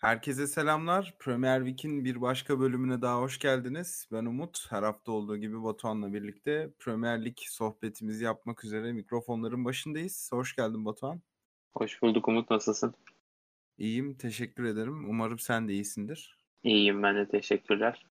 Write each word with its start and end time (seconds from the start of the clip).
Herkese 0.00 0.46
selamlar. 0.46 1.14
Premier 1.18 1.58
Week'in 1.58 2.04
bir 2.04 2.20
başka 2.20 2.60
bölümüne 2.60 3.02
daha 3.02 3.20
hoş 3.20 3.38
geldiniz. 3.38 4.08
Ben 4.12 4.24
Umut. 4.24 4.66
Her 4.70 4.82
hafta 4.82 5.12
olduğu 5.12 5.36
gibi 5.36 5.62
Batuhan'la 5.62 6.12
birlikte 6.12 6.70
Premier 6.78 7.24
Lig 7.24 7.36
sohbetimizi 7.38 8.24
yapmak 8.24 8.64
üzere 8.64 8.92
mikrofonların 8.92 9.64
başındayız. 9.64 10.30
Hoş 10.32 10.56
geldin 10.56 10.84
Batuhan. 10.84 11.20
Hoş 11.72 12.02
bulduk 12.02 12.28
Umut. 12.28 12.50
Nasılsın? 12.50 12.94
İyiyim. 13.78 14.14
Teşekkür 14.14 14.64
ederim. 14.64 15.10
Umarım 15.10 15.38
sen 15.38 15.68
de 15.68 15.72
iyisindir. 15.72 16.38
İyiyim 16.62 17.02
ben 17.02 17.16
de. 17.16 17.28
Teşekkürler. 17.28 18.06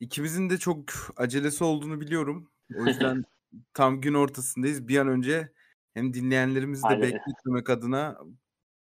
İkimizin 0.00 0.50
de 0.50 0.58
çok 0.58 0.84
acelesi 1.16 1.64
olduğunu 1.64 2.00
biliyorum. 2.00 2.50
O 2.76 2.86
yüzden 2.86 3.24
tam 3.74 4.00
gün 4.00 4.14
ortasındayız. 4.14 4.88
Bir 4.88 4.98
an 4.98 5.08
önce 5.08 5.52
hem 5.94 6.14
dinleyenlerimizi 6.14 6.82
de 6.82 6.88
Aynen. 6.88 7.02
bekletmemek 7.02 7.70
adına 7.70 8.18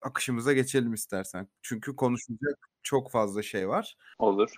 akışımıza 0.01 0.53
geçelim 0.53 0.93
istersen. 0.93 1.47
Çünkü 1.61 1.95
konuşulacak 1.95 2.69
çok 2.83 3.11
fazla 3.11 3.43
şey 3.43 3.69
var. 3.69 3.97
Olur. 4.19 4.49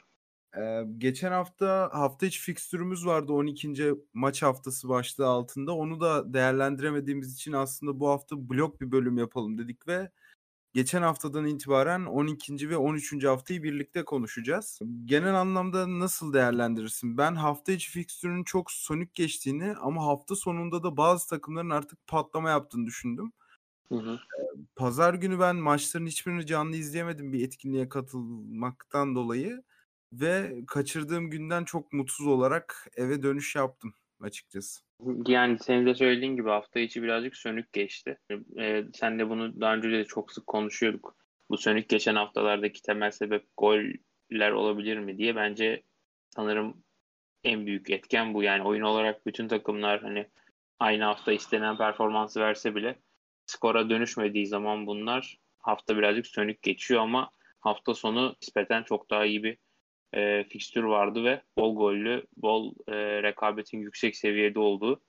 Ee, 0.58 0.84
geçen 0.98 1.32
hafta 1.32 1.90
hafta 1.94 2.26
içi 2.26 2.42
fikstürümüz 2.42 3.06
vardı 3.06 3.34
12. 3.34 3.96
maç 4.14 4.44
haftası 4.44 4.90
başlığı 4.90 5.28
altında. 5.28 5.76
Onu 5.76 6.02
da 6.02 6.34
değerlendiremediğimiz 6.34 7.34
için 7.34 7.54
aslında 7.54 8.00
bu 8.00 8.10
hafta 8.10 8.50
blok 8.50 8.82
bir 8.82 8.92
bölüm 8.92 9.18
yapalım 9.18 9.58
dedik 9.58 9.88
ve 9.88 10.12
geçen 10.74 11.02
haftadan 11.02 11.46
itibaren 11.46 12.06
12. 12.06 12.70
ve 12.70 12.78
13. 12.78 13.26
haftayı 13.26 13.64
birlikte 13.64 14.06
konuşacağız. 14.06 14.80
Genel 15.06 15.36
anlamda 15.36 16.00
nasıl 16.00 16.34
değerlendirirsin? 16.34 17.18
Ben 17.18 17.36
hafta 17.36 17.72
içi 17.72 17.92
fikstürünün 17.92 18.44
çok 18.44 18.72
sonik 18.72 19.16
geçtiğini 19.16 19.76
ama 19.82 20.06
hafta 20.06 20.36
sonunda 20.36 20.84
da 20.84 20.98
bazı 20.98 21.30
takımların 21.30 21.70
artık 21.70 22.08
patlama 22.08 22.50
yaptığını 22.50 22.86
düşündüm. 22.86 23.34
Hı 23.92 23.96
hı. 23.96 24.20
Pazar 24.76 25.14
günü 25.14 25.40
ben 25.40 25.56
maçların 25.56 26.06
hiçbirini 26.06 26.46
canlı 26.46 26.76
izleyemedim 26.76 27.34
bir 27.34 27.46
etkinliğe 27.46 27.90
katılmaktan 27.90 29.16
dolayı 29.16 29.64
ve 30.14 30.62
kaçırdığım 30.68 31.30
günden 31.30 31.64
çok 31.64 31.94
mutsuz 31.94 32.28
olarak 32.28 32.88
eve 32.96 33.24
dönüş 33.24 33.56
yaptım 33.56 33.94
açıkçası. 34.22 34.82
Yani 35.28 35.60
senin 35.60 35.86
de 35.86 35.96
söylediğin 35.96 36.36
gibi 36.36 36.50
hafta 36.50 36.80
içi 36.80 37.04
birazcık 37.04 37.38
sönük 37.38 37.74
geçti. 37.74 38.18
Ee, 38.58 38.84
sen 38.94 39.20
de 39.20 39.30
bunu 39.30 39.62
daha 39.62 39.76
önce 39.76 39.92
de 39.92 40.06
çok 40.06 40.32
sık 40.32 40.48
konuşuyorduk. 40.48 41.16
Bu 41.50 41.58
sönük 41.58 41.90
geçen 41.90 42.16
haftalardaki 42.16 42.82
temel 42.82 43.12
sebep 43.12 43.46
goller 43.58 44.52
olabilir 44.52 44.98
mi 44.98 45.18
diye. 45.18 45.36
Bence 45.36 45.84
sanırım 46.36 46.84
en 47.44 47.66
büyük 47.66 47.90
etken 47.90 48.34
bu. 48.34 48.44
Yani 48.44 48.64
oyun 48.64 48.82
olarak 48.82 49.26
bütün 49.26 49.48
takımlar 49.48 50.02
hani 50.02 50.28
aynı 50.80 51.04
hafta 51.04 51.32
istenen 51.32 51.78
performansı 51.78 52.40
verse 52.40 52.76
bile 52.76 53.00
skora 53.50 53.90
dönüşmediği 53.90 54.48
zaman 54.48 54.88
bunlar 54.88 55.38
hafta 55.60 55.98
birazcık 55.98 56.28
sönük 56.28 56.62
geçiyor 56.62 57.02
ama 57.02 57.32
hafta 57.60 57.94
sonu 57.94 58.36
nispeten 58.42 58.84
çok 58.84 59.10
daha 59.10 59.26
iyi 59.26 59.44
bir 59.44 59.58
e, 60.14 60.44
fikstür 60.44 60.84
vardı 60.84 61.24
ve 61.24 61.42
bol 61.58 61.76
gollü, 61.76 62.26
bol 62.38 62.74
e, 62.88 63.24
rekabetin 63.24 63.80
yüksek 63.80 64.16
seviyede 64.16 64.60
olduğu 64.60 65.02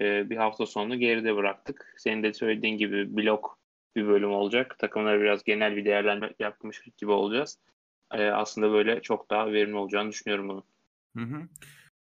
e, 0.00 0.30
bir 0.30 0.36
hafta 0.36 0.66
sonunu 0.66 0.98
geride 0.98 1.36
bıraktık. 1.36 1.94
Senin 1.96 2.22
de 2.22 2.32
söylediğin 2.32 2.78
gibi 2.78 3.16
blok 3.16 3.58
bir 3.96 4.06
bölüm 4.06 4.32
olacak. 4.32 4.78
Takımlara 4.78 5.20
biraz 5.20 5.44
genel 5.44 5.76
bir 5.76 5.84
değerlendirme 5.84 6.34
yapmış 6.38 6.82
gibi 6.96 7.10
olacağız. 7.10 7.58
E, 8.12 8.24
aslında 8.24 8.72
böyle 8.72 9.02
çok 9.02 9.30
daha 9.30 9.52
verimli 9.52 9.76
olacağını 9.76 10.10
düşünüyorum 10.10 10.48
bunun. 10.48 10.64
Hı 11.16 11.22
hı. 11.22 11.48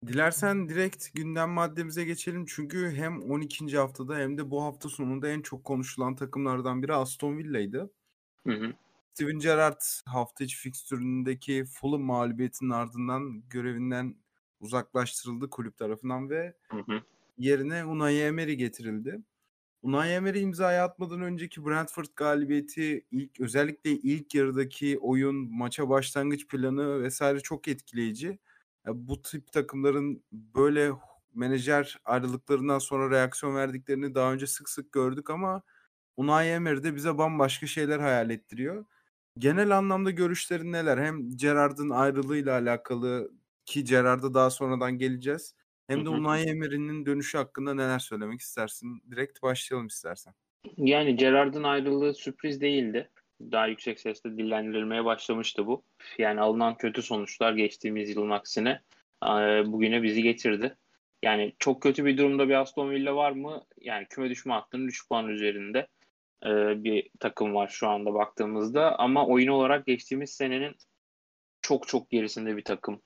Dilersen 0.06 0.68
direkt 0.68 1.14
gündem 1.14 1.50
maddemize 1.50 2.04
geçelim. 2.04 2.44
Çünkü 2.48 2.90
hem 2.90 3.22
12. 3.30 3.78
haftada 3.78 4.16
hem 4.16 4.38
de 4.38 4.50
bu 4.50 4.62
hafta 4.62 4.88
sonunda 4.88 5.28
en 5.28 5.42
çok 5.42 5.64
konuşulan 5.64 6.16
takımlardan 6.16 6.82
biri 6.82 6.94
Aston 6.94 7.38
Villa'ydı. 7.38 7.90
Hı 8.46 8.52
hı. 8.52 8.72
Steven 9.14 9.38
Gerrard 9.38 9.80
hafta 10.06 10.44
içi 10.44 10.56
fikstüründeki 10.56 11.64
Fulham 11.64 12.00
mağlubiyetinin 12.02 12.70
ardından 12.70 13.42
görevinden 13.50 14.16
uzaklaştırıldı 14.60 15.50
kulüp 15.50 15.76
tarafından 15.78 16.30
ve 16.30 16.54
Hı 16.70 16.76
hı. 16.76 17.02
yerine 17.38 17.84
Unai 17.84 18.18
Emery 18.18 18.54
getirildi. 18.54 19.20
Unai 19.82 20.10
Emery 20.10 20.42
imzayı 20.42 20.82
atmadan 20.82 21.22
önceki 21.22 21.66
Brentford 21.66 22.06
galibiyeti 22.16 23.06
ilk 23.10 23.40
özellikle 23.40 23.90
ilk 23.90 24.34
yarıdaki 24.34 24.98
oyun, 24.98 25.36
maça 25.56 25.88
başlangıç 25.88 26.48
planı 26.48 27.02
vesaire 27.02 27.40
çok 27.40 27.68
etkileyici. 27.68 28.38
Bu 28.86 29.22
tip 29.22 29.52
takımların 29.52 30.24
böyle 30.32 30.92
menajer 31.34 31.98
ayrılıklarından 32.04 32.78
sonra 32.78 33.10
reaksiyon 33.10 33.56
verdiklerini 33.56 34.14
daha 34.14 34.32
önce 34.32 34.46
sık 34.46 34.68
sık 34.68 34.92
gördük 34.92 35.30
ama 35.30 35.62
Unai 36.16 36.46
Emery 36.48 36.82
de 36.82 36.94
bize 36.94 37.18
bambaşka 37.18 37.66
şeyler 37.66 37.98
hayal 37.98 38.30
ettiriyor. 38.30 38.84
Genel 39.38 39.78
anlamda 39.78 40.10
görüşlerin 40.10 40.72
neler? 40.72 40.98
Hem 40.98 41.36
Gerrard'ın 41.36 41.90
ayrılığıyla 41.90 42.52
alakalı 42.52 43.30
ki 43.64 43.84
Gerrard'a 43.84 44.34
daha 44.34 44.50
sonradan 44.50 44.98
geleceğiz. 44.98 45.54
Hem 45.86 46.04
de. 46.04 46.08
Unai 46.08 46.42
Emery'nin 46.42 47.06
dönüşü 47.06 47.38
hakkında 47.38 47.74
neler 47.74 47.98
söylemek 47.98 48.40
istersin? 48.40 49.02
Direkt 49.10 49.42
başlayalım 49.42 49.86
istersen. 49.86 50.34
Yani 50.76 51.16
Gerrard'ın 51.16 51.62
ayrılığı 51.62 52.14
sürpriz 52.14 52.60
değildi. 52.60 53.10
Daha 53.40 53.66
yüksek 53.66 54.00
sesle 54.00 54.38
dillendirilmeye 54.38 55.04
başlamıştı 55.04 55.66
bu. 55.66 55.82
Yani 56.18 56.40
alınan 56.40 56.76
kötü 56.76 57.02
sonuçlar 57.02 57.52
geçtiğimiz 57.52 58.10
yılın 58.10 58.30
aksine 58.30 58.80
e, 59.24 59.28
bugüne 59.66 60.02
bizi 60.02 60.22
getirdi. 60.22 60.76
Yani 61.22 61.52
çok 61.58 61.82
kötü 61.82 62.04
bir 62.04 62.18
durumda 62.18 62.48
bir 62.48 62.54
Aston 62.54 62.90
Villa 62.90 63.16
var 63.16 63.30
mı? 63.30 63.64
Yani 63.80 64.06
küme 64.10 64.30
düşme 64.30 64.52
hattının 64.52 64.86
3 64.86 65.08
puan 65.08 65.28
üzerinde 65.28 65.86
e, 66.44 66.84
bir 66.84 67.10
takım 67.20 67.54
var 67.54 67.68
şu 67.68 67.88
anda 67.88 68.14
baktığımızda. 68.14 68.98
Ama 68.98 69.26
oyun 69.26 69.48
olarak 69.48 69.86
geçtiğimiz 69.86 70.30
senenin 70.30 70.76
çok 71.60 71.88
çok 71.88 72.10
gerisinde 72.10 72.56
bir 72.56 72.64
takım 72.64 73.02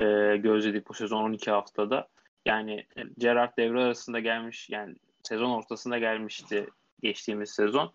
e, 0.00 0.04
gözledik 0.36 0.88
bu 0.88 0.94
sezon 0.94 1.22
12 1.22 1.50
haftada. 1.50 2.08
Yani 2.46 2.86
Gerrard 3.18 3.56
devre 3.58 3.80
arasında 3.84 4.20
gelmiş 4.20 4.70
yani 4.70 4.94
sezon 5.22 5.50
ortasında 5.50 5.98
gelmişti 5.98 6.66
geçtiğimiz 7.02 7.50
sezon. 7.50 7.92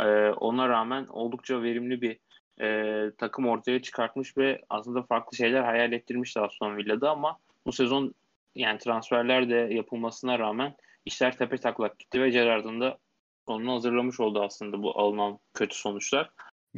Ee, 0.00 0.30
ona 0.30 0.68
rağmen 0.68 1.06
oldukça 1.06 1.62
verimli 1.62 2.02
bir 2.02 2.18
e, 2.60 3.10
takım 3.18 3.48
ortaya 3.48 3.82
çıkartmış 3.82 4.36
ve 4.38 4.62
aslında 4.70 5.02
farklı 5.02 5.36
şeyler 5.36 5.62
hayal 5.62 5.92
ettirmişti 5.92 6.40
Aston 6.40 6.76
Villa'da 6.76 7.10
ama 7.10 7.38
bu 7.66 7.72
sezon 7.72 8.14
yani 8.54 8.78
transferler 8.78 9.48
de 9.48 9.54
yapılmasına 9.54 10.38
rağmen 10.38 10.74
işler 11.04 11.36
tepe 11.36 11.56
taklak 11.56 11.98
gitti 11.98 12.20
ve 12.20 12.30
Gerrard'ın 12.30 12.80
da 12.80 12.98
sonunu 13.46 13.72
hazırlamış 13.72 14.20
oldu 14.20 14.42
aslında 14.42 14.82
bu 14.82 14.98
alınan 14.98 15.38
kötü 15.54 15.76
sonuçlar. 15.76 16.30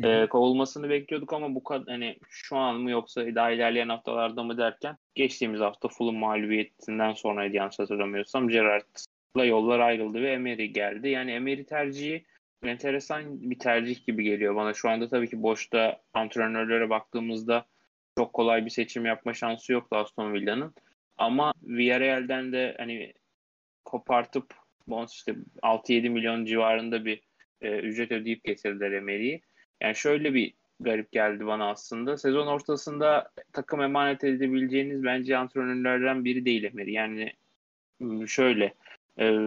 Ee, 0.04 0.26
kovulmasını 0.26 0.90
bekliyorduk 0.90 1.32
ama 1.32 1.54
bu 1.54 1.64
kadar 1.64 1.86
hani 1.86 2.18
şu 2.28 2.56
an 2.56 2.76
mı 2.76 2.90
yoksa 2.90 3.34
daha 3.34 3.50
ilerleyen 3.50 3.88
haftalarda 3.88 4.42
mı 4.42 4.58
derken 4.58 4.96
geçtiğimiz 5.14 5.60
hafta 5.60 5.88
Fulham 5.88 6.16
mağlubiyetinden 6.16 7.12
sonraydı 7.12 7.56
yanlış 7.56 7.78
hatırlamıyorsam 7.78 8.48
Gerrard'la 8.48 9.44
yollar 9.44 9.80
ayrıldı 9.80 10.22
ve 10.22 10.32
Emery 10.32 10.64
geldi. 10.64 11.08
Yani 11.08 11.30
Emery 11.30 11.64
tercihi 11.64 12.24
enteresan 12.64 13.50
bir 13.50 13.58
tercih 13.58 14.06
gibi 14.06 14.24
geliyor 14.24 14.56
bana. 14.56 14.74
Şu 14.74 14.90
anda 14.90 15.08
tabii 15.08 15.28
ki 15.28 15.42
boşta 15.42 16.00
antrenörlere 16.14 16.90
baktığımızda 16.90 17.66
çok 18.18 18.32
kolay 18.32 18.64
bir 18.64 18.70
seçim 18.70 19.06
yapma 19.06 19.34
şansı 19.34 19.72
yoktu 19.72 19.96
Aston 19.96 20.32
Villa'nın. 20.32 20.74
Ama 21.16 21.52
Villarreal'den 21.62 22.52
de 22.52 22.74
hani 22.78 23.12
kopartıp 23.84 24.54
bonus 24.86 25.12
işte 25.12 25.34
6-7 25.62 26.08
milyon 26.08 26.44
civarında 26.44 27.04
bir 27.04 27.22
e, 27.60 27.78
ücret 27.78 28.12
ödeyip 28.12 28.44
getirdiler 28.44 28.92
Emery'i. 28.92 29.40
Yani 29.80 29.94
şöyle 29.94 30.34
bir 30.34 30.54
garip 30.80 31.12
geldi 31.12 31.46
bana 31.46 31.70
aslında. 31.70 32.16
Sezon 32.16 32.46
ortasında 32.46 33.30
takım 33.52 33.82
emanet 33.82 34.24
edebileceğiniz 34.24 35.04
bence 35.04 35.36
antrenörlerden 35.36 36.24
biri 36.24 36.44
değil 36.44 36.64
Emery. 36.64 36.92
Yani 36.92 37.32
şöyle 38.26 38.74
e, 39.18 39.38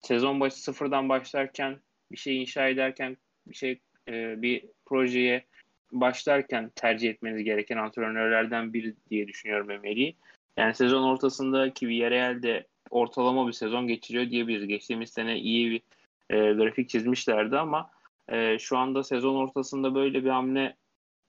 sezon 0.00 0.40
başı 0.40 0.62
sıfırdan 0.62 1.08
başlarken 1.08 1.78
bir 2.12 2.16
şey 2.16 2.42
inşa 2.42 2.68
ederken 2.68 3.16
bir 3.46 3.54
şey 3.54 3.80
e, 4.08 4.42
bir 4.42 4.64
projeye 4.86 5.44
başlarken 5.92 6.70
tercih 6.74 7.10
etmeniz 7.10 7.44
gereken 7.44 7.76
antrenörlerden 7.76 8.72
biri 8.72 8.94
diye 9.10 9.28
düşünüyorum 9.28 9.70
Emery'i. 9.70 10.16
Yani 10.56 10.74
sezon 10.74 11.02
ortasındaki 11.02 11.88
Villarreal'de 11.88 12.66
ortalama 12.90 13.46
bir 13.46 13.52
sezon 13.52 13.86
geçiriyor 13.86 14.30
diyebiliriz. 14.30 14.68
Geçtiğimiz 14.68 15.10
sene 15.10 15.38
iyi 15.38 15.70
bir 15.70 15.82
e, 16.30 16.52
grafik 16.52 16.88
çizmişlerdi 16.88 17.58
ama 17.58 17.90
e, 18.28 18.58
şu 18.58 18.78
anda 18.78 19.02
sezon 19.02 19.34
ortasında 19.34 19.94
böyle 19.94 20.24
bir 20.24 20.30
hamle 20.30 20.76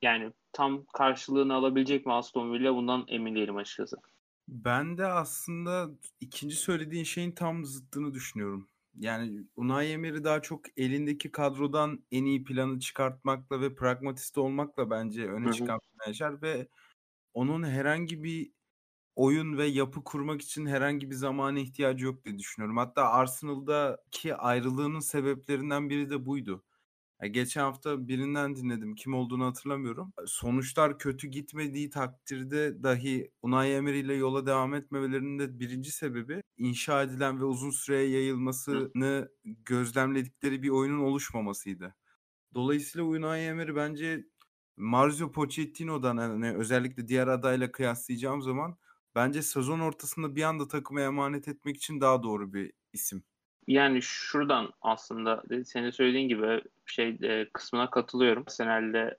yani 0.01 0.31
tam 0.53 0.85
karşılığını 0.93 1.53
alabilecek 1.53 2.05
mi 2.05 2.13
Aston 2.13 2.53
Villa 2.53 2.75
bundan 2.75 3.05
emin 3.07 3.35
değilim 3.35 3.55
açıkçası. 3.55 3.97
Ben 4.47 4.97
de 4.97 5.05
aslında 5.05 5.89
ikinci 6.19 6.55
söylediğin 6.55 7.03
şeyin 7.03 7.31
tam 7.31 7.65
zıttını 7.65 8.13
düşünüyorum. 8.13 8.67
Yani 8.97 9.47
Unai 9.55 9.87
Emery 9.87 10.23
daha 10.23 10.41
çok 10.41 10.61
elindeki 10.77 11.31
kadrodan 11.31 12.05
en 12.11 12.25
iyi 12.25 12.43
planı 12.43 12.79
çıkartmakla 12.79 13.61
ve 13.61 13.75
pragmatist 13.75 14.37
olmakla 14.37 14.89
bence 14.89 15.27
öne 15.31 15.47
Hı 15.47 15.49
hı. 15.49 15.51
çıkan 15.51 15.79
bir 15.79 16.05
menajer 16.05 16.41
ve 16.41 16.67
onun 17.33 17.63
herhangi 17.63 18.23
bir 18.23 18.51
oyun 19.15 19.59
ve 19.59 19.67
yapı 19.67 20.05
kurmak 20.05 20.41
için 20.43 20.67
herhangi 20.67 21.11
bir 21.11 21.15
zamana 21.15 21.59
ihtiyacı 21.59 22.05
yok 22.05 22.25
diye 22.25 22.39
düşünüyorum. 22.39 22.77
Hatta 22.77 23.09
Arsenal'daki 23.11 24.35
ayrılığının 24.35 25.01
sebeplerinden 25.01 25.91
biri 25.91 26.11
de 26.11 26.27
buydu. 26.27 26.65
Ya 27.21 27.27
geçen 27.27 27.61
hafta 27.61 28.07
birinden 28.07 28.55
dinledim. 28.55 28.95
Kim 28.95 29.13
olduğunu 29.13 29.45
hatırlamıyorum. 29.45 30.13
Sonuçlar 30.25 30.99
kötü 30.99 31.27
gitmediği 31.27 31.89
takdirde 31.89 32.83
dahi 32.83 33.31
Unai 33.41 33.69
Emery 33.71 33.99
ile 33.99 34.13
yola 34.13 34.45
devam 34.45 34.73
etmemelerinin 34.73 35.39
de 35.39 35.59
birinci 35.59 35.91
sebebi 35.91 36.41
inşa 36.57 37.03
edilen 37.03 37.39
ve 37.39 37.45
uzun 37.45 37.71
süreye 37.71 38.09
yayılmasını 38.09 39.29
gözlemledikleri 39.45 40.63
bir 40.63 40.69
oyunun 40.69 40.99
oluşmamasıydı. 40.99 41.95
Dolayısıyla 42.55 43.07
Unai 43.07 43.41
Emery 43.41 43.75
bence 43.75 44.25
Mario 44.77 45.31
Pochettino'dan 45.31 46.17
hani 46.17 46.51
özellikle 46.57 47.07
diğer 47.07 47.27
adayla 47.27 47.71
kıyaslayacağım 47.71 48.41
zaman 48.41 48.77
bence 49.15 49.41
sezon 49.41 49.79
ortasında 49.79 50.35
bir 50.35 50.43
anda 50.43 50.67
takıma 50.67 51.01
emanet 51.01 51.47
etmek 51.47 51.77
için 51.77 52.01
daha 52.01 52.23
doğru 52.23 52.53
bir 52.53 52.73
isim. 52.93 53.23
Yani 53.67 54.01
şuradan 54.01 54.73
aslında 54.81 55.43
senin 55.65 55.89
söylediğin 55.89 56.27
gibi 56.27 56.61
şey 56.85 57.17
e, 57.23 57.49
kısmına 57.53 57.89
katılıyorum. 57.89 58.43
Arsenal'de 58.43 59.17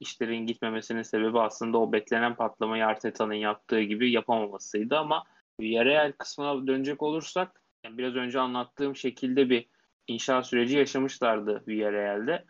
işlerin 0.00 0.46
gitmemesinin 0.46 1.02
sebebi 1.02 1.40
aslında 1.40 1.78
o 1.78 1.92
beklenen 1.92 2.34
patlamayı 2.34 2.86
Arteta'nın 2.86 3.34
yaptığı 3.34 3.80
gibi 3.80 4.10
yapamamasıydı 4.10 4.98
ama 4.98 5.24
Villarreal 5.60 6.12
kısmına 6.18 6.66
dönecek 6.66 7.02
olursak 7.02 7.62
yani 7.84 7.98
biraz 7.98 8.14
önce 8.14 8.40
anlattığım 8.40 8.96
şekilde 8.96 9.50
bir 9.50 9.66
inşa 10.06 10.42
süreci 10.42 10.76
yaşamışlardı 10.76 11.64
Villarreal'de. 11.68 12.44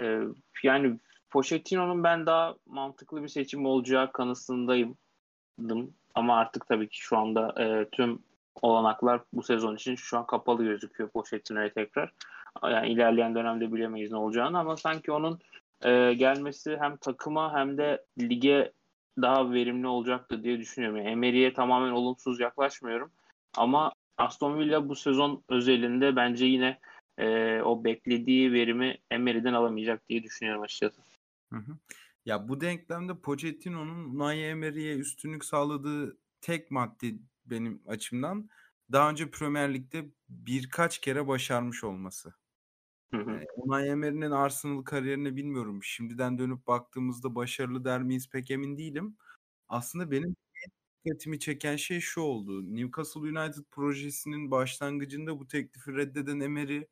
Ee, 0.00 0.20
yani 0.62 0.98
Pochettino'nun 1.30 2.04
ben 2.04 2.26
daha 2.26 2.54
mantıklı 2.66 3.22
bir 3.22 3.28
seçim 3.28 3.66
olacağı 3.66 4.12
kanısındayım. 4.12 4.96
Ama 6.14 6.36
artık 6.36 6.66
tabii 6.66 6.88
ki 6.88 6.98
şu 7.00 7.18
anda 7.18 7.54
e, 7.64 7.88
tüm 7.92 8.22
olanaklar 8.62 9.20
bu 9.32 9.42
sezon 9.42 9.76
için 9.76 9.94
şu 9.94 10.18
an 10.18 10.26
kapalı 10.26 10.64
gözüküyor 10.64 11.10
Pochettino'ya 11.10 11.72
tekrar. 11.72 12.12
Yani 12.62 12.88
ilerleyen 12.88 13.34
dönemde 13.34 13.72
bilemeyiz 13.72 14.10
ne 14.10 14.16
olacağını 14.16 14.58
ama 14.58 14.76
sanki 14.76 15.12
onun 15.12 15.38
e, 15.84 16.14
gelmesi 16.14 16.76
hem 16.80 16.96
takıma 16.96 17.54
hem 17.54 17.78
de 17.78 18.04
lige 18.20 18.72
daha 19.22 19.52
verimli 19.52 19.86
olacaktı 19.86 20.44
diye 20.44 20.58
düşünüyorum. 20.58 20.98
Yani 20.98 21.08
Emery'e 21.08 21.54
tamamen 21.54 21.92
olumsuz 21.92 22.40
yaklaşmıyorum. 22.40 23.10
Ama 23.56 23.92
Aston 24.18 24.58
Villa 24.58 24.88
bu 24.88 24.96
sezon 24.96 25.44
özelinde 25.48 26.16
bence 26.16 26.46
yine 26.46 26.78
e, 27.18 27.60
o 27.62 27.84
beklediği 27.84 28.52
verimi 28.52 28.98
Emery'den 29.10 29.54
alamayacak 29.54 30.08
diye 30.08 30.22
düşünüyorum 30.22 30.62
açıkçası. 30.62 31.02
Hı 31.52 31.56
hı. 31.56 31.76
Ya 32.26 32.48
bu 32.48 32.60
denklemde 32.60 33.20
Pochettino'nun 33.20 34.14
Unai 34.14 34.40
Emery'e 34.40 34.96
üstünlük 34.96 35.44
sağladığı 35.44 36.18
tek 36.40 36.70
madde 36.70 37.06
benim 37.50 37.82
açımdan 37.86 38.48
daha 38.92 39.10
önce 39.10 39.30
Premier 39.30 39.74
Lig'de 39.74 40.10
birkaç 40.28 40.98
kere 40.98 41.26
başarmış 41.26 41.84
olması. 41.84 42.34
Hı. 43.14 43.40
Unai 43.56 43.88
Emery'nin 43.88 44.30
Arsenal 44.30 44.82
kariyerini 44.82 45.36
bilmiyorum. 45.36 45.82
Şimdiden 45.82 46.38
dönüp 46.38 46.66
baktığımızda 46.66 47.34
başarılı 47.34 47.84
der 47.84 48.02
miyiz 48.02 48.28
pek 48.30 48.50
emin 48.50 48.78
değilim. 48.78 49.16
Aslında 49.68 50.10
benim 50.10 50.36
dikkatimi 51.04 51.38
çeken 51.38 51.76
şey 51.76 52.00
şu 52.00 52.20
oldu. 52.20 52.74
Newcastle 52.74 53.20
United 53.20 53.64
projesinin 53.70 54.50
başlangıcında 54.50 55.38
bu 55.38 55.46
teklifi 55.46 55.96
reddeden 55.96 56.40
Emery 56.40 56.82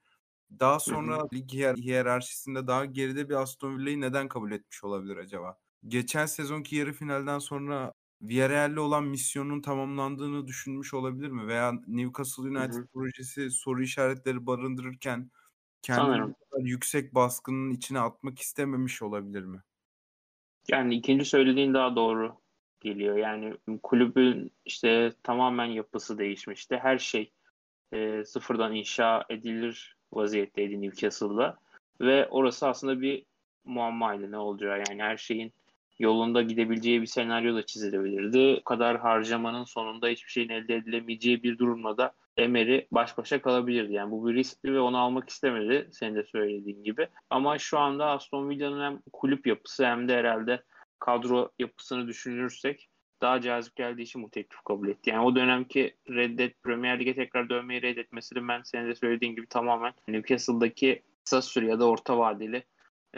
daha 0.60 0.80
sonra 0.80 1.28
lig 1.34 1.52
hiyerarşisinde 1.52 2.66
daha 2.66 2.84
geride 2.84 3.28
bir 3.28 3.34
Aston 3.34 3.78
Villa'yı 3.78 4.00
neden 4.00 4.28
kabul 4.28 4.52
etmiş 4.52 4.84
olabilir 4.84 5.16
acaba? 5.16 5.58
Geçen 5.88 6.26
sezonki 6.26 6.76
yarı 6.76 6.92
finalden 6.92 7.38
sonra 7.38 7.92
Villarreal'le 8.22 8.76
olan 8.76 9.04
misyonun 9.04 9.60
tamamlandığını 9.60 10.46
düşünmüş 10.46 10.94
olabilir 10.94 11.28
mi? 11.28 11.46
Veya 11.46 11.72
Newcastle 11.86 12.42
United 12.42 12.74
hı 12.74 12.78
hı. 12.78 12.86
projesi 12.86 13.50
soru 13.50 13.82
işaretleri 13.82 14.46
barındırırken 14.46 15.30
kendini 15.82 16.34
yüksek 16.58 17.14
baskının 17.14 17.70
içine 17.70 18.00
atmak 18.00 18.38
istememiş 18.38 19.02
olabilir 19.02 19.44
mi? 19.44 19.62
Yani 20.68 20.94
ikinci 20.94 21.24
söylediğin 21.24 21.74
daha 21.74 21.96
doğru 21.96 22.34
geliyor. 22.80 23.16
Yani 23.16 23.56
kulübün 23.82 24.52
işte 24.64 25.12
tamamen 25.22 25.66
yapısı 25.66 26.18
değişmişti. 26.18 26.78
Her 26.82 26.98
şey 26.98 27.32
e, 27.92 28.24
sıfırdan 28.24 28.74
inşa 28.74 29.24
edilir 29.28 29.96
vaziyetteydi 30.12 30.82
Newcastle'da. 30.82 31.58
Ve 32.00 32.28
orası 32.28 32.68
aslında 32.68 33.00
bir 33.00 33.24
muammaydı 33.64 34.30
ne 34.30 34.38
olacağı. 34.38 34.78
Yani 34.78 35.02
her 35.02 35.16
şeyin 35.16 35.52
yolunda 35.98 36.42
gidebileceği 36.42 37.02
bir 37.02 37.06
senaryo 37.06 37.54
da 37.54 37.66
çizilebilirdi. 37.66 38.58
O 38.60 38.64
kadar 38.64 39.00
harcamanın 39.00 39.64
sonunda 39.64 40.08
hiçbir 40.08 40.30
şeyin 40.30 40.48
elde 40.48 40.74
edilemeyeceği 40.74 41.42
bir 41.42 41.58
durumla 41.58 41.96
da 41.96 42.12
Emery 42.36 42.80
baş 42.92 43.18
başa 43.18 43.42
kalabilirdi. 43.42 43.92
Yani 43.92 44.10
bu 44.10 44.28
bir 44.28 44.34
riskli 44.34 44.74
ve 44.74 44.80
onu 44.80 44.98
almak 44.98 45.28
istemedi 45.28 45.88
senin 45.92 46.14
de 46.14 46.24
söylediğin 46.24 46.84
gibi. 46.84 47.08
Ama 47.30 47.58
şu 47.58 47.78
anda 47.78 48.06
Aston 48.06 48.48
Villa'nın 48.48 48.84
hem 48.84 49.00
kulüp 49.12 49.46
yapısı 49.46 49.86
hem 49.86 50.08
de 50.08 50.16
herhalde 50.16 50.62
kadro 50.98 51.50
yapısını 51.58 52.06
düşünürsek 52.06 52.88
daha 53.20 53.40
cazip 53.40 53.76
geldiği 53.76 54.02
için 54.02 54.22
bu 54.22 54.30
teklif 54.30 54.60
kabul 54.60 54.88
etti. 54.88 55.10
Yani 55.10 55.24
o 55.24 55.36
dönemki 55.36 55.96
reddet 56.10 56.62
Premier 56.62 57.00
Lig'e 57.00 57.14
tekrar 57.14 57.48
dönmeyi 57.48 57.82
reddetmesinin 57.82 58.48
ben 58.48 58.62
senin 58.62 58.88
de 58.88 58.94
söylediğin 58.94 59.34
gibi 59.34 59.46
tamamen 59.46 59.92
Newcastle'daki 60.08 61.02
kısa 61.24 61.42
süre 61.42 61.66
ya 61.66 61.80
da 61.80 61.88
orta 61.88 62.18
vadeli 62.18 62.64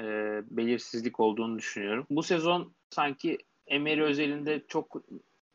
e, 0.01 0.05
belirsizlik 0.51 1.21
olduğunu 1.21 1.59
düşünüyorum. 1.59 2.07
Bu 2.11 2.23
sezon 2.23 2.75
sanki 2.91 3.39
Emery 3.67 4.03
özelinde 4.03 4.65
çok 4.69 5.03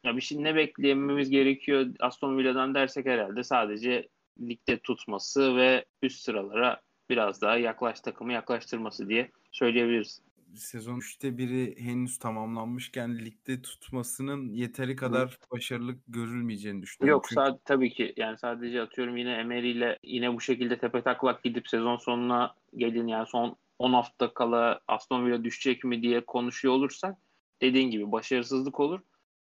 ya 0.04 0.16
bir 0.16 0.22
şey 0.22 0.44
ne 0.44 0.56
bekleyememiz 0.56 1.30
gerekiyor 1.30 1.88
Aston 2.00 2.38
Villa'dan 2.38 2.76
dersek 2.76 3.06
herhalde 3.06 3.44
sadece 3.44 4.10
ligde 4.40 4.80
tutması 4.80 5.56
ve 5.56 5.86
üst 6.02 6.22
sıralara 6.22 6.82
biraz 7.10 7.42
daha 7.42 7.58
yaklaş 7.58 8.00
takımı 8.00 8.34
yaklaştırması 8.34 9.10
diye 9.10 9.32
söyleyebiliriz. 9.52 10.22
Sezon 10.56 11.00
3'te 11.00 11.38
biri 11.38 11.76
henüz 11.80 12.18
tamamlanmışken 12.20 13.18
ligde 13.18 13.62
tutmasının 13.62 14.50
yeteri 14.50 14.96
kadar 14.96 15.30
Hı. 15.30 15.52
başarılı 15.52 15.96
görülmeyeceğini 16.08 16.82
düşünüyorum. 16.82 17.18
Yok 17.18 17.26
Çünkü... 17.30 17.36
sadece, 17.36 17.60
tabii 17.66 17.94
ki 17.94 18.14
yani 18.18 18.38
sadece 18.38 18.82
atıyorum 18.82 19.18
yine 19.18 19.34
Emery 19.34 19.72
ile 19.72 20.00
yine 20.04 20.34
bu 20.34 20.42
şekilde 20.42 20.78
tepe 20.78 21.02
taklak 21.02 21.44
gidip 21.44 21.68
sezon 21.68 21.98
sonuna 21.98 22.56
gelin 22.76 23.08
yani 23.08 23.28
son 23.28 23.58
10 23.80 23.94
hafta 23.94 24.34
kala 24.34 24.82
Aston 24.88 25.26
Villa 25.26 25.44
düşecek 25.44 25.84
mi 25.84 26.02
diye 26.02 26.26
konuşuyor 26.26 26.74
olursak 26.74 27.18
dediğin 27.62 27.92
gibi 27.92 28.12
başarısızlık 28.12 28.80
olur. 28.80 29.00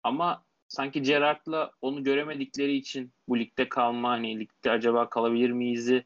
Ama 0.02 0.44
sanki 0.68 1.02
Gerrard'la 1.02 1.72
onu 1.80 2.04
göremedikleri 2.04 2.76
için 2.76 3.12
bu 3.28 3.38
ligde 3.38 3.68
kalma 3.68 4.10
hani 4.10 4.40
ligde 4.40 4.70
acaba 4.70 5.10
kalabilir 5.10 5.50
miyiz'i 5.50 6.04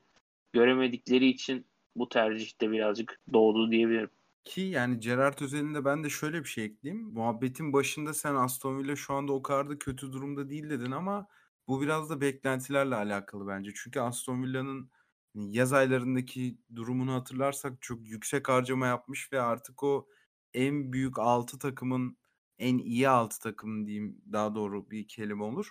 göremedikleri 0.53 1.27
için 1.27 1.67
bu 1.97 2.09
tercihte 2.09 2.71
birazcık 2.71 3.21
doğdu 3.33 3.71
diyebilirim. 3.71 4.11
Ki 4.45 4.61
yani 4.61 5.01
Gerrard 5.01 5.39
özelinde 5.41 5.85
ben 5.85 6.05
de 6.05 6.11
şöyle 6.11 6.41
bir 6.41 6.49
şey 6.49 6.65
ekleyeyim. 6.65 7.07
Muhabbetin 7.07 7.73
başında 7.73 8.15
sen 8.15 8.35
Aston 8.35 8.79
Villa 8.79 8.97
şu 8.97 9.15
anda 9.15 9.33
o 9.33 9.43
kadar 9.43 9.71
da 9.71 9.79
kötü 9.79 10.13
durumda 10.13 10.51
değil 10.51 10.71
dedin 10.71 10.91
ama 10.91 11.29
bu 11.69 11.83
biraz 11.83 12.11
da 12.11 12.21
beklentilerle 12.21 12.95
alakalı 12.95 13.49
bence. 13.49 13.71
Çünkü 13.75 14.01
Aston 14.01 14.43
Villa'nın 14.43 14.91
yaz 15.35 15.73
aylarındaki 15.73 16.59
durumunu 16.77 17.15
hatırlarsak 17.15 17.83
çok 17.83 18.09
yüksek 18.09 18.49
harcama 18.49 18.87
yapmış 18.87 19.33
ve 19.33 19.41
artık 19.41 19.83
o 19.83 20.09
en 20.55 20.93
büyük 20.93 21.19
6 21.19 21.59
takımın 21.59 22.19
en 22.59 22.79
iyi 22.79 23.09
6 23.09 23.41
takım 23.41 23.87
diyeyim 23.87 24.23
daha 24.33 24.55
doğru 24.55 24.91
bir 24.91 25.09
kelime 25.09 25.45
olur. 25.45 25.71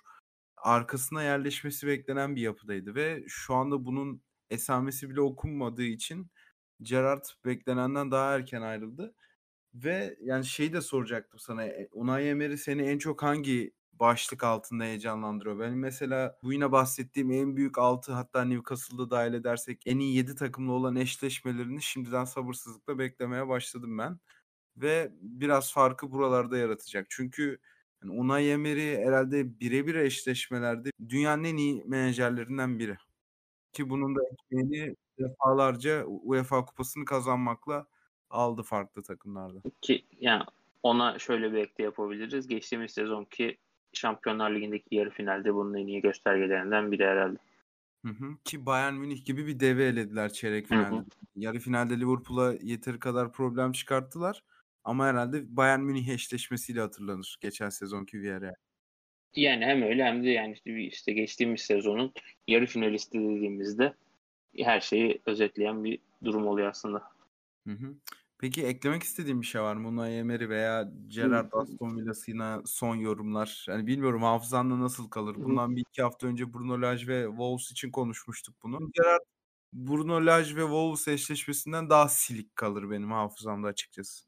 Arkasına 0.58 1.24
yerleşmesi 1.24 1.88
beklenen 1.88 2.36
bir 2.36 2.42
yapıdaydı 2.42 2.96
ve 2.96 3.24
şu 3.28 3.54
anda 3.56 3.86
bunun 3.86 4.22
esamesi 4.50 5.10
bile 5.10 5.22
okunmadığı 5.22 5.84
için 5.84 6.32
Gerrard 6.82 7.26
beklenenden 7.46 8.12
daha 8.12 8.36
erken 8.36 8.62
ayrıldı. 8.62 9.16
Ve 9.74 10.18
yani 10.22 10.46
şeyi 10.46 10.74
de 10.74 10.82
soracaktım 10.82 11.40
sana. 11.40 11.66
E, 11.66 11.90
Unai 11.92 12.28
Emery 12.28 12.58
seni 12.58 12.82
en 12.82 12.98
çok 12.98 13.24
hangi 13.24 13.74
başlık 14.02 14.44
altında 14.44 14.84
heyecanlandırıyor? 14.84 15.60
Benim 15.60 15.80
mesela 15.80 16.40
bu 16.44 16.54
yine 16.54 16.72
bahsettiğim 16.72 17.32
en 17.32 17.56
büyük 17.56 17.78
6 17.78 18.14
hatta 18.14 18.46
Newcastle'da 18.46 19.10
dahil 19.10 19.34
edersek 19.34 19.82
en 19.86 20.00
iyi 20.00 20.16
7 20.16 20.36
takımla 20.36 20.72
olan 20.72 20.96
eşleşmelerini 20.96 21.82
şimdiden 21.82 22.26
sabırsızlıkla 22.26 23.00
beklemeye 23.00 23.48
başladım 23.48 23.98
ben. 23.98 24.20
Ve 24.78 25.12
biraz 25.22 25.74
farkı 25.74 26.12
buralarda 26.12 26.58
yaratacak. 26.58 27.08
Çünkü 27.10 27.60
yani 28.04 28.20
Unai 28.20 28.50
Emery 28.50 28.98
herhalde 28.98 29.60
birebir 29.60 29.96
eşleşmelerde 29.96 30.90
dünyanın 31.10 31.44
en 31.44 31.58
iyi 31.58 31.84
menajerlerinden 31.86 32.80
biri. 32.80 32.98
Ki 33.74 33.90
bunun 33.90 34.16
da 34.16 34.20
ekmeğini 34.34 34.96
defalarca 35.20 36.06
UEFA 36.06 36.66
Kupası'nı 36.66 37.06
kazanmakla 37.06 37.88
aldı 38.30 38.64
farklı 38.64 39.04
takımlarda. 39.04 39.60
Ki 39.82 40.06
yani 40.20 40.44
ona 40.84 41.20
şöyle 41.20 41.54
bir 41.54 41.58
ekle 41.58 41.84
yapabiliriz. 41.84 42.48
Geçtiğimiz 42.48 42.92
sezonki 42.92 43.58
Şampiyonlar 43.94 44.56
Ligi'ndeki 44.56 44.96
yarı 44.96 45.10
finalde 45.10 45.54
bunun 45.54 45.74
en 45.74 45.88
iyi 45.88 46.02
göstergelerinden 46.02 46.92
biri 46.92 47.06
herhalde. 47.06 47.38
Hı 48.06 48.12
hı. 48.12 48.38
Ki 48.44 48.66
Bayern 48.66 48.94
Münih 48.94 49.26
gibi 49.26 49.48
bir 49.48 49.60
devi 49.60 49.82
elediler 49.82 50.34
çeyrek 50.34 50.68
finalde. 50.68 50.96
Hı 50.96 51.00
hı. 51.00 51.06
Yarı 51.36 51.60
finalde 51.60 52.00
Liverpool'a 52.00 52.54
yeteri 52.62 53.00
kadar 53.00 53.32
problem 53.32 53.72
çıkarttılar. 53.72 54.44
Ama 54.84 55.06
herhalde 55.06 55.58
Bayern 55.58 55.80
Münih 55.80 56.08
eşleşmesiyle 56.08 56.82
hatırlanır 56.82 57.38
geçen 57.42 57.70
sezonki 57.70 58.22
Villarreal. 58.22 58.56
Yani 59.36 59.66
hem 59.66 59.82
öyle 59.82 60.04
hem 60.04 60.24
de 60.24 60.30
yani 60.30 60.54
işte, 60.54 60.82
işte 60.82 61.14
geçtiğimiz 61.14 61.62
sezonun 61.62 62.14
yarı 62.48 62.66
finalisti 62.66 63.20
dediğimizde 63.20 63.94
her 64.58 64.82
şeyi 64.82 65.22
özetleyen 65.26 65.84
bir 65.84 66.00
durum 66.24 66.48
oluyor 66.48 66.68
aslında. 66.68 67.04
Hı 67.68 67.74
hı. 67.74 67.96
Peki 68.42 68.66
eklemek 68.66 69.04
istediğin 69.04 69.42
bir 69.42 69.46
şey 69.46 69.62
var 69.62 69.76
mı? 69.76 69.88
Unai 69.88 70.14
Emery 70.14 70.50
veya 70.50 70.92
Gerrard 71.08 71.52
Aston 71.54 71.98
Villa'sına 71.98 72.62
son 72.66 72.96
yorumlar. 72.96 73.66
Yani 73.70 73.88
bilmiyorum 73.88 74.24
hafızanda 74.24 74.80
nasıl 74.80 75.10
kalır? 75.10 75.36
Bundan 75.36 75.76
bir 75.76 75.82
iki 75.82 76.02
hafta 76.02 76.28
önce 76.28 76.54
Bruno 76.54 76.82
Lage 76.82 77.08
ve 77.08 77.26
Wolves 77.28 77.72
için 77.72 77.92
konuşmuştuk 77.92 78.56
bunu. 78.64 78.80
Gerrard 78.94 79.22
Bruno 79.74 80.26
Lage 80.26 80.56
ve 80.56 80.62
Wolves 80.62 81.08
eşleşmesinden 81.08 81.90
daha 81.90 82.10
silik 82.10 82.56
kalır 82.56 82.92
benim 82.92 83.12
hafızamda 83.12 83.68
açıkçası. 83.68 84.26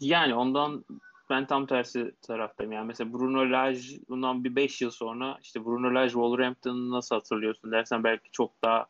Yani 0.00 0.34
ondan 0.34 0.84
ben 1.30 1.46
tam 1.46 1.66
tersi 1.66 2.14
taraftayım. 2.22 2.72
Yani 2.72 2.86
mesela 2.86 3.12
Bruno 3.12 3.52
Lage 3.52 3.80
bundan 4.08 4.44
bir 4.44 4.56
5 4.56 4.82
yıl 4.82 4.90
sonra 4.90 5.38
işte 5.42 5.64
Bruno 5.64 5.94
Lage 5.94 6.10
Wolverhampton'ı 6.10 6.90
nasıl 6.90 7.14
hatırlıyorsun 7.14 7.72
dersen 7.72 8.04
belki 8.04 8.30
çok 8.32 8.62
daha 8.62 8.86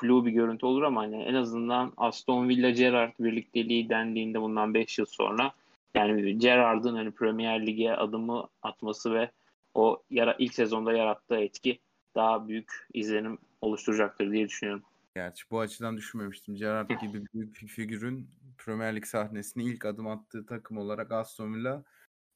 flu 0.00 0.26
bir 0.26 0.30
görüntü 0.30 0.66
olur 0.66 0.82
ama 0.82 1.00
hani 1.00 1.22
en 1.22 1.34
azından 1.34 1.92
Aston 1.96 2.48
Villa 2.48 2.70
Gerrard 2.70 3.12
birlikteliği 3.20 3.88
dendiğinde 3.88 4.40
bundan 4.40 4.74
5 4.74 4.98
yıl 4.98 5.06
sonra 5.06 5.52
yani 5.94 6.38
Gerrard'ın 6.38 6.94
hani 6.94 7.10
Premier 7.10 7.66
Lig'e 7.66 7.96
adımı 7.96 8.48
atması 8.62 9.14
ve 9.14 9.30
o 9.74 10.02
yara, 10.10 10.36
ilk 10.38 10.54
sezonda 10.54 10.92
yarattığı 10.92 11.36
etki 11.36 11.78
daha 12.14 12.48
büyük 12.48 12.86
izlenim 12.94 13.38
oluşturacaktır 13.60 14.32
diye 14.32 14.48
düşünüyorum. 14.48 14.82
Gerçi 15.14 15.44
bu 15.50 15.60
açıdan 15.60 15.96
düşünmemiştim. 15.96 16.54
Gerrard 16.54 16.90
gibi 16.90 17.22
büyük 17.34 17.62
bir 17.62 17.66
figürün 17.66 18.28
Premier 18.58 18.96
Lig 18.96 19.04
sahnesine 19.04 19.64
ilk 19.64 19.84
adım 19.84 20.06
attığı 20.06 20.46
takım 20.46 20.78
olarak 20.78 21.12
Aston 21.12 21.54
Villa 21.54 21.82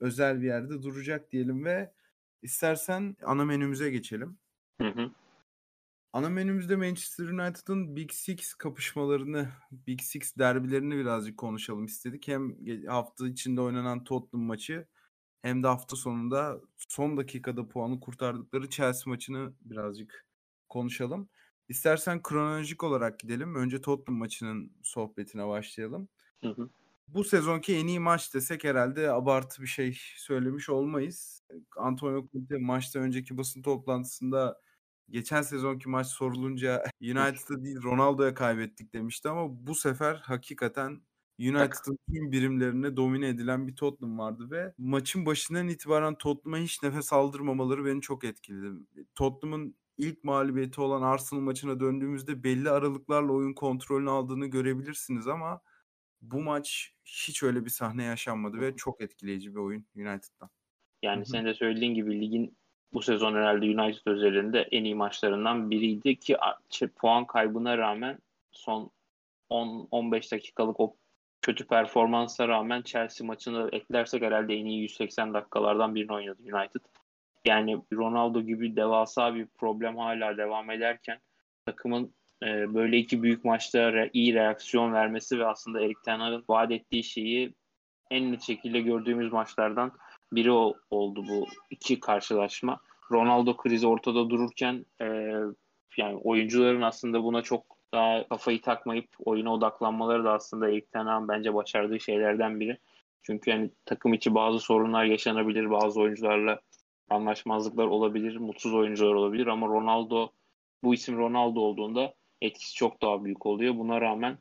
özel 0.00 0.40
bir 0.40 0.47
yerde 0.47 0.83
duracak 0.83 1.33
diyelim 1.33 1.64
ve 1.64 1.92
istersen 2.42 3.16
ana 3.25 3.45
menümüze 3.45 3.90
geçelim. 3.90 4.38
Hı 4.81 4.88
hı. 4.88 5.11
Ana 6.12 6.28
menümüzde 6.28 6.76
Manchester 6.76 7.25
United'ın 7.25 7.97
Big 7.97 8.12
Six 8.12 8.54
kapışmalarını, 8.54 9.49
Big 9.73 10.00
Six 10.00 10.37
derbilerini 10.38 10.97
birazcık 10.97 11.37
konuşalım 11.37 11.85
istedik. 11.85 12.28
Hem 12.28 12.57
hafta 12.87 13.28
içinde 13.28 13.61
oynanan 13.61 14.04
Tottenham 14.04 14.47
maçı 14.47 14.87
hem 15.42 15.62
de 15.62 15.66
hafta 15.66 15.97
sonunda 15.97 16.61
son 16.76 17.16
dakikada 17.16 17.69
puanı 17.69 18.00
kurtardıkları 18.00 18.71
Chelsea 18.71 19.11
maçını 19.11 19.54
birazcık 19.61 20.26
konuşalım. 20.69 21.28
İstersen 21.69 22.23
kronolojik 22.23 22.85
olarak 22.85 23.19
gidelim. 23.19 23.54
Önce 23.54 23.81
Tottenham 23.81 24.19
maçının 24.19 24.73
sohbetine 24.83 25.49
başlayalım. 25.49 26.09
Hı 26.42 26.49
hı. 26.49 26.71
Bu 27.09 27.25
sezonki 27.25 27.76
en 27.76 27.87
iyi 27.87 28.00
maç 28.00 28.35
desek 28.35 28.64
herhalde 28.64 29.11
abartı 29.11 29.62
bir 29.62 29.66
şey 29.66 29.99
söylemiş 30.16 30.69
olmayız. 30.69 31.42
Antonio 31.76 32.28
Conte 32.33 32.59
maçtan 32.59 33.02
önceki 33.02 33.38
basın 33.38 33.62
toplantısında 33.62 34.61
geçen 35.12 35.42
sezonki 35.42 35.88
maç 35.88 36.07
sorulunca 36.07 36.85
United'a 37.02 37.64
değil 37.64 37.83
Ronaldo'ya 37.83 38.35
kaybettik 38.35 38.92
demişti 38.92 39.28
ama 39.28 39.66
bu 39.66 39.75
sefer 39.75 40.14
hakikaten 40.14 41.00
United'ın 41.38 41.99
tüm 42.12 42.33
birimlerine 42.33 42.97
domine 42.97 43.28
edilen 43.28 43.69
bir 43.69 43.76
Tottenham 43.76 44.19
vardı 44.19 44.50
ve 44.50 44.75
maçın 44.78 45.26
başından 45.26 45.69
itibaren 45.69 46.14
Tottenham'a 46.14 46.64
hiç 46.64 46.83
nefes 46.83 47.12
aldırmamaları 47.12 47.85
beni 47.85 48.00
çok 48.00 48.25
etkiledi. 48.25 48.69
Tottenham'ın 49.14 49.76
ilk 49.99 50.25
mağlubiyeti 50.25 50.81
olan 50.81 51.02
Arsenal 51.02 51.40
maçına 51.40 51.81
döndüğümüzde 51.81 52.45
belli 52.45 52.71
aralıklarla 52.71 53.33
oyun 53.33 53.52
kontrolünü 53.52 54.11
aldığını 54.11 54.47
görebilirsiniz 54.47 55.28
ama 55.28 55.61
bu 56.23 56.40
maç 56.40 56.95
hiç 57.04 57.42
öyle 57.42 57.64
bir 57.64 57.71
sahne 57.71 58.04
yaşanmadı 58.04 58.61
ve 58.61 58.76
çok 58.76 59.00
etkileyici 59.00 59.50
bir 59.50 59.61
oyun 59.61 59.87
United'dan. 59.97 60.50
Yani 61.02 61.26
sen 61.26 61.45
de 61.45 61.54
söylediğin 61.54 61.95
gibi 61.95 62.21
ligin 62.21 62.57
bu 62.94 63.02
sezon 63.02 63.34
herhalde 63.34 63.66
United 63.66 64.06
özelinde 64.06 64.68
en 64.72 64.84
iyi 64.84 64.94
maçlarından 64.94 65.70
biriydi 65.70 66.16
ki 66.16 66.37
puan 66.96 67.26
kaybına 67.26 67.78
rağmen 67.78 68.18
son 68.52 68.90
10-15 69.50 70.32
dakikalık 70.32 70.80
o 70.80 70.96
kötü 71.42 71.66
performansa 71.66 72.49
rağmen 72.49 72.82
Chelsea 72.82 73.26
maçını 73.26 73.68
eklersek 73.72 74.22
herhalde 74.22 74.54
en 74.54 74.66
iyi 74.66 74.82
180 74.82 75.34
dakikalardan 75.34 75.94
birini 75.94 76.12
oynadı 76.12 76.42
United. 76.42 76.80
Yani 77.44 77.82
Ronaldo 77.92 78.42
gibi 78.42 78.76
devasa 78.76 79.34
bir 79.34 79.46
problem 79.46 79.96
hala 79.96 80.37
devam 80.37 80.70
ederken 80.70 81.18
takımın 81.66 82.14
e, 82.42 82.75
böyle 82.75 82.99
iki 82.99 83.22
büyük 83.22 83.44
maçta 83.44 83.78
re- 83.78 84.11
iyi 84.12 84.34
reaksiyon 84.34 84.92
vermesi 84.92 85.38
ve 85.38 85.46
aslında 85.46 85.80
Erik 85.80 86.02
Ten 86.04 86.20
Hag'ın 86.20 86.44
vaat 86.49 86.70
ettiği 86.70 87.04
şeyi 87.04 87.54
en 88.11 88.32
net 88.32 88.42
şekilde 88.42 88.80
gördüğümüz 88.80 89.32
maçlardan 89.32 89.92
biri 90.32 90.50
oldu 90.90 91.24
bu 91.28 91.46
iki 91.70 92.00
karşılaşma. 92.00 92.80
Ronaldo 93.12 93.56
krizi 93.56 93.86
ortada 93.86 94.30
dururken 94.30 94.86
e, 95.00 95.06
yani 95.96 96.16
oyuncuların 96.24 96.82
aslında 96.82 97.24
buna 97.24 97.42
çok 97.42 97.64
daha 97.94 98.28
kafayı 98.28 98.60
takmayıp 98.60 99.08
oyuna 99.24 99.54
odaklanmaları 99.54 100.24
da 100.24 100.32
aslında 100.32 100.68
Erik 100.70 100.92
Ten 100.92 101.28
bence 101.28 101.54
başardığı 101.54 102.00
şeylerden 102.00 102.60
biri. 102.60 102.78
Çünkü 103.22 103.50
yani 103.50 103.70
takım 103.84 104.14
içi 104.14 104.34
bazı 104.34 104.58
sorunlar 104.58 105.04
yaşanabilir, 105.04 105.70
bazı 105.70 106.00
oyuncularla 106.00 106.60
anlaşmazlıklar 107.10 107.86
olabilir, 107.86 108.36
mutsuz 108.36 108.74
oyuncular 108.74 109.14
olabilir 109.14 109.46
ama 109.46 109.66
Ronaldo 109.66 110.28
bu 110.84 110.94
isim 110.94 111.18
Ronaldo 111.18 111.60
olduğunda 111.60 112.14
etkisi 112.40 112.74
çok 112.74 113.02
daha 113.02 113.24
büyük 113.24 113.46
oluyor. 113.46 113.76
Buna 113.76 114.00
rağmen 114.00 114.38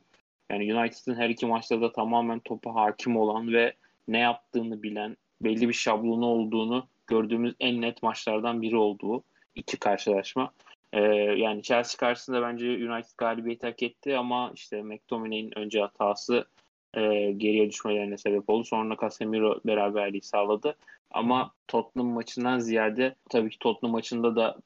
yani 0.51 0.75
United'ın 0.75 1.15
her 1.15 1.29
iki 1.29 1.45
maçta 1.45 1.81
da 1.81 1.91
tamamen 1.91 2.39
topa 2.39 2.75
hakim 2.75 3.17
olan 3.17 3.53
ve 3.53 3.73
ne 4.07 4.19
yaptığını 4.19 4.83
bilen, 4.83 5.17
belli 5.43 5.69
bir 5.69 5.73
şablonu 5.73 6.25
olduğunu 6.25 6.87
gördüğümüz 7.07 7.55
en 7.59 7.81
net 7.81 8.03
maçlardan 8.03 8.61
biri 8.61 8.77
olduğu 8.77 9.23
iki 9.55 9.77
karşılaşma. 9.77 10.51
Ee, 10.93 10.99
yani 11.37 11.63
Chelsea 11.63 11.99
karşısında 11.99 12.41
bence 12.41 12.65
United 12.65 13.17
galibiyeti 13.17 13.67
hak 13.67 13.83
etti 13.83 14.17
ama 14.17 14.51
işte 14.55 14.81
McTominay'in 14.81 15.57
önce 15.57 15.81
hatası 15.81 16.45
e, 16.93 17.31
geriye 17.31 17.69
düşmelerine 17.69 18.17
sebep 18.17 18.49
oldu. 18.49 18.63
Sonra 18.63 18.97
Casemiro 19.01 19.59
beraberliği 19.65 20.21
sağladı. 20.21 20.77
Ama 21.11 21.51
Tottenham 21.67 22.09
maçından 22.09 22.59
ziyade 22.59 23.15
tabii 23.29 23.49
ki 23.49 23.59
Tottenham 23.59 23.91
maçında 23.91 24.35
da 24.35 24.57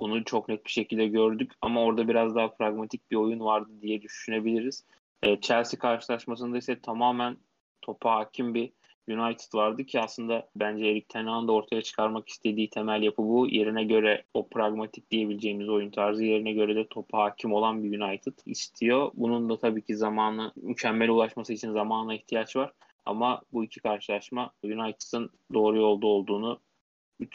bunu 0.00 0.24
çok 0.24 0.48
net 0.48 0.64
bir 0.64 0.70
şekilde 0.70 1.06
gördük 1.06 1.52
ama 1.60 1.84
orada 1.84 2.08
biraz 2.08 2.34
daha 2.34 2.50
pragmatik 2.50 3.10
bir 3.10 3.16
oyun 3.16 3.40
vardı 3.40 3.70
diye 3.82 4.02
düşünebiliriz. 4.02 4.84
E, 5.22 5.40
Chelsea 5.40 5.80
karşılaşmasında 5.80 6.58
ise 6.58 6.80
tamamen 6.80 7.36
topa 7.82 8.14
hakim 8.14 8.54
bir 8.54 8.72
United 9.08 9.54
vardı 9.54 9.84
ki 9.84 10.00
aslında 10.00 10.48
bence 10.56 10.86
Erik 10.86 11.08
Ten 11.08 11.26
Hag'ın 11.26 11.48
da 11.48 11.52
ortaya 11.52 11.82
çıkarmak 11.82 12.28
istediği 12.28 12.70
temel 12.70 13.02
yapı 13.02 13.22
bu. 13.22 13.48
Yerine 13.48 13.84
göre 13.84 14.24
o 14.34 14.48
pragmatik 14.48 15.10
diyebileceğimiz 15.10 15.68
oyun 15.68 15.90
tarzı 15.90 16.24
yerine 16.24 16.52
göre 16.52 16.76
de 16.76 16.86
topa 16.88 17.22
hakim 17.22 17.52
olan 17.52 17.82
bir 17.82 18.00
United 18.00 18.38
istiyor. 18.46 19.10
Bunun 19.14 19.48
da 19.48 19.58
tabii 19.58 19.82
ki 19.82 19.96
zamanı 19.96 20.52
mükemmel 20.56 21.08
ulaşması 21.08 21.52
için 21.52 21.72
zamana 21.72 22.14
ihtiyaç 22.14 22.56
var. 22.56 22.72
Ama 23.06 23.42
bu 23.52 23.64
iki 23.64 23.80
karşılaşma 23.80 24.52
United'ın 24.62 25.30
doğru 25.54 25.76
yolda 25.76 26.06
olduğunu 26.06 26.60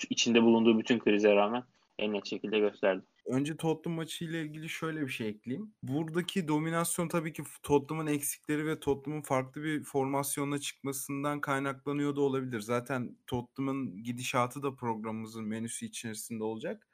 içinde 0.10 0.44
bulunduğu 0.44 0.80
bütün 0.80 1.00
krize 1.00 1.36
rağmen 1.36 1.64
en 2.00 2.14
net 2.14 2.26
şekilde 2.26 2.60
gösterdi. 2.60 3.06
Önce 3.26 3.58
Tottenham 3.58 3.96
maçı 3.96 4.26
ile 4.26 4.42
ilgili 4.42 4.70
şöyle 4.70 5.02
bir 5.02 5.12
şey 5.12 5.28
ekleyeyim. 5.28 5.74
Buradaki 5.84 6.48
dominasyon 6.48 7.08
tabii 7.08 7.34
ki 7.34 7.44
Tottenham'ın 7.64 8.12
eksikleri 8.12 8.68
ve 8.68 8.80
Tottenham'ın 8.80 9.24
farklı 9.24 9.64
bir 9.64 9.84
formasyonla 9.84 10.60
çıkmasından 10.60 11.42
kaynaklanıyor 11.42 12.16
da 12.16 12.22
olabilir. 12.22 12.60
Zaten 12.60 13.18
Tottenham'ın 13.28 14.04
gidişatı 14.04 14.64
da 14.64 14.76
programımızın 14.76 15.46
menüsü 15.46 15.86
içerisinde 15.86 16.44
olacak. 16.44 16.88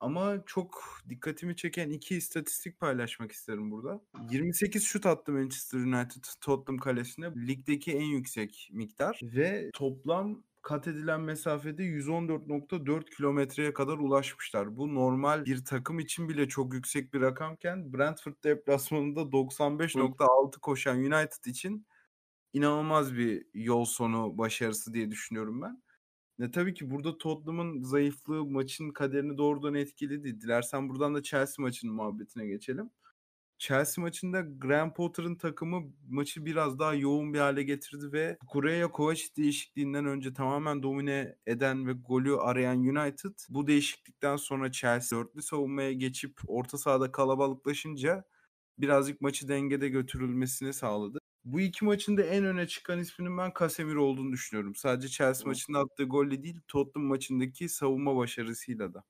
Ama 0.00 0.42
çok 0.46 0.84
dikkatimi 1.08 1.56
çeken 1.56 1.90
iki 1.90 2.16
istatistik 2.16 2.80
paylaşmak 2.80 3.32
isterim 3.32 3.70
burada. 3.70 4.00
28 4.30 4.84
şut 4.84 5.06
attı 5.06 5.32
Manchester 5.32 5.78
United 5.78 6.24
Tottenham 6.40 6.78
kalesine. 6.78 7.26
Ligdeki 7.46 7.92
en 7.92 8.04
yüksek 8.04 8.68
miktar 8.72 9.20
ve 9.22 9.70
toplam 9.72 10.42
kat 10.62 10.88
edilen 10.88 11.20
mesafede 11.20 11.82
114.4 11.82 13.04
kilometreye 13.16 13.72
kadar 13.74 13.98
ulaşmışlar. 13.98 14.76
Bu 14.76 14.94
normal 14.94 15.44
bir 15.44 15.64
takım 15.64 15.98
için 15.98 16.28
bile 16.28 16.48
çok 16.48 16.74
yüksek 16.74 17.14
bir 17.14 17.20
rakamken 17.20 17.92
Brentford 17.92 18.34
deplasmanında 18.44 19.20
95.6 19.20 20.60
koşan 20.60 20.98
United 20.98 21.44
için 21.44 21.86
inanılmaz 22.52 23.16
bir 23.16 23.46
yol 23.54 23.84
sonu 23.84 24.38
başarısı 24.38 24.94
diye 24.94 25.10
düşünüyorum 25.10 25.62
ben. 25.62 25.82
Ne 26.38 26.50
tabii 26.50 26.74
ki 26.74 26.90
burada 26.90 27.18
Tottenham'ın 27.18 27.82
zayıflığı 27.82 28.44
maçın 28.44 28.90
kaderini 28.90 29.38
doğrudan 29.38 29.74
etkiledi. 29.74 30.40
Dilersen 30.40 30.88
buradan 30.88 31.14
da 31.14 31.22
Chelsea 31.22 31.62
maçının 31.62 31.94
muhabbetine 31.94 32.46
geçelim. 32.46 32.90
Chelsea 33.60 34.02
maçında 34.02 34.40
Graham 34.40 34.94
Potter'ın 34.94 35.34
takımı 35.34 35.82
maçı 36.08 36.46
biraz 36.46 36.78
daha 36.78 36.94
yoğun 36.94 37.34
bir 37.34 37.38
hale 37.38 37.62
getirdi 37.62 38.12
ve 38.12 38.38
Kureya 38.48 38.90
Kovacic 38.90 39.36
değişikliğinden 39.36 40.06
önce 40.06 40.34
tamamen 40.34 40.82
domine 40.82 41.36
eden 41.46 41.86
ve 41.86 41.92
golü 41.92 42.36
arayan 42.36 42.78
United 42.78 43.34
bu 43.48 43.66
değişiklikten 43.66 44.36
sonra 44.36 44.72
Chelsea 44.72 45.18
dörtlü 45.18 45.42
savunmaya 45.42 45.92
geçip 45.92 46.40
orta 46.46 46.78
sahada 46.78 47.12
kalabalıklaşınca 47.12 48.24
birazcık 48.78 49.20
maçı 49.20 49.48
dengede 49.48 49.88
götürülmesini 49.88 50.72
sağladı. 50.72 51.18
Bu 51.44 51.60
iki 51.60 51.84
maçın 51.84 52.16
da 52.16 52.22
en 52.22 52.44
öne 52.44 52.66
çıkan 52.66 52.98
isminin 52.98 53.38
ben 53.38 53.52
Casemiro 53.58 54.04
olduğunu 54.04 54.32
düşünüyorum. 54.32 54.74
Sadece 54.74 55.08
Chelsea 55.08 55.46
maçında 55.46 55.78
attığı 55.78 56.04
golle 56.04 56.42
değil 56.42 56.60
Tottenham 56.68 57.08
maçındaki 57.08 57.68
savunma 57.68 58.16
başarısıyla 58.16 58.94
da. 58.94 59.04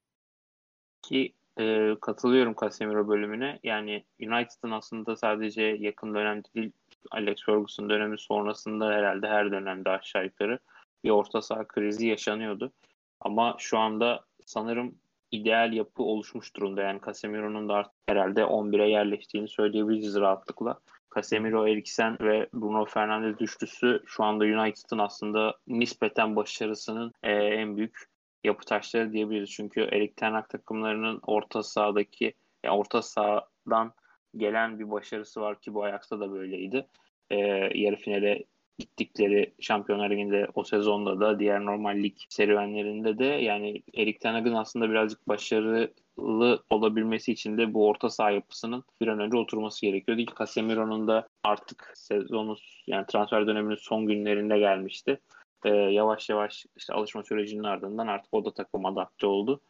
Ki 1.02 1.34
e, 1.58 1.94
katılıyorum 2.00 2.54
Casemiro 2.60 3.08
bölümüne. 3.08 3.58
Yani 3.62 4.04
United'ın 4.20 4.70
aslında 4.70 5.16
sadece 5.16 5.62
yakın 5.62 6.14
dönemde 6.14 6.48
değil 6.54 6.72
Alex 7.10 7.44
Ferguson 7.46 7.90
dönemi 7.90 8.18
sonrasında 8.18 8.90
herhalde 8.90 9.28
her 9.28 9.50
dönemde 9.50 9.90
aşağı 9.90 10.24
yukarı 10.24 10.58
bir 11.04 11.10
orta 11.10 11.42
saha 11.42 11.68
krizi 11.68 12.06
yaşanıyordu. 12.06 12.72
Ama 13.20 13.56
şu 13.58 13.78
anda 13.78 14.24
sanırım 14.46 14.94
ideal 15.30 15.72
yapı 15.72 16.02
oluşmuş 16.02 16.56
durumda. 16.56 16.82
Yani 16.82 17.00
Casemiro'nun 17.06 17.68
da 17.68 17.74
artık 17.74 17.94
herhalde 18.06 18.40
11'e 18.40 18.88
yerleştiğini 18.88 19.48
söyleyebiliriz 19.48 20.16
rahatlıkla. 20.16 20.80
Casemiro, 21.14 21.66
Eriksen 21.66 22.16
ve 22.20 22.48
Bruno 22.54 22.84
Fernandes 22.84 23.38
düştüsü 23.38 24.02
şu 24.06 24.24
anda 24.24 24.44
United'ın 24.44 24.98
aslında 24.98 25.54
nispeten 25.66 26.36
başarısının 26.36 27.12
e, 27.22 27.32
en 27.32 27.76
büyük 27.76 28.10
yapı 28.44 28.64
taşları 28.64 29.12
diyebiliriz. 29.12 29.50
Çünkü 29.50 29.80
Erik 29.80 30.16
Ten 30.16 30.42
takımlarının 30.42 31.20
orta 31.26 31.62
sahadaki 31.62 32.34
yani 32.64 32.76
orta 32.76 33.02
sahadan 33.02 33.92
gelen 34.36 34.78
bir 34.78 34.90
başarısı 34.90 35.40
var 35.40 35.60
ki 35.60 35.74
bu 35.74 35.84
Ajax'ta 35.84 36.20
da 36.20 36.32
böyleydi. 36.32 36.86
E, 37.30 37.36
yarı 37.74 37.96
finale 37.96 38.44
gittikleri 38.78 39.52
Şampiyonlar 39.60 40.10
Ligi'nde 40.10 40.48
o 40.54 40.64
sezonda 40.64 41.20
da 41.20 41.38
diğer 41.38 41.64
normal 41.64 41.96
lig 41.96 42.16
serüvenlerinde 42.28 43.18
de 43.18 43.24
yani 43.24 43.82
Erik 43.94 44.20
Ten 44.20 44.32
Hag'ın 44.32 44.54
aslında 44.54 44.90
birazcık 44.90 45.28
başarılı 45.28 46.62
olabilmesi 46.70 47.32
için 47.32 47.58
de 47.58 47.74
bu 47.74 47.88
orta 47.88 48.10
saha 48.10 48.30
yapısının 48.30 48.84
bir 49.00 49.08
an 49.08 49.20
önce 49.20 49.36
oturması 49.36 49.86
gerekiyordu. 49.86 50.24
ki 50.24 50.34
Casemiro'nun 50.38 51.08
da 51.08 51.28
artık 51.44 51.92
sezonu 51.94 52.56
yani 52.86 53.06
transfer 53.06 53.46
döneminin 53.46 53.74
son 53.74 54.06
günlerinde 54.06 54.58
gelmişti. 54.58 55.20
Ee, 55.64 55.68
yavaş 55.68 56.28
yavaş 56.28 56.66
işte 56.76 56.92
alışma 56.92 57.22
sürecinin 57.22 57.64
ardından 57.64 58.06
artık 58.06 58.34
o 58.34 58.44
da 58.44 58.54
takım 58.54 58.86
adapte 58.86 59.26
oldu. 59.26 59.60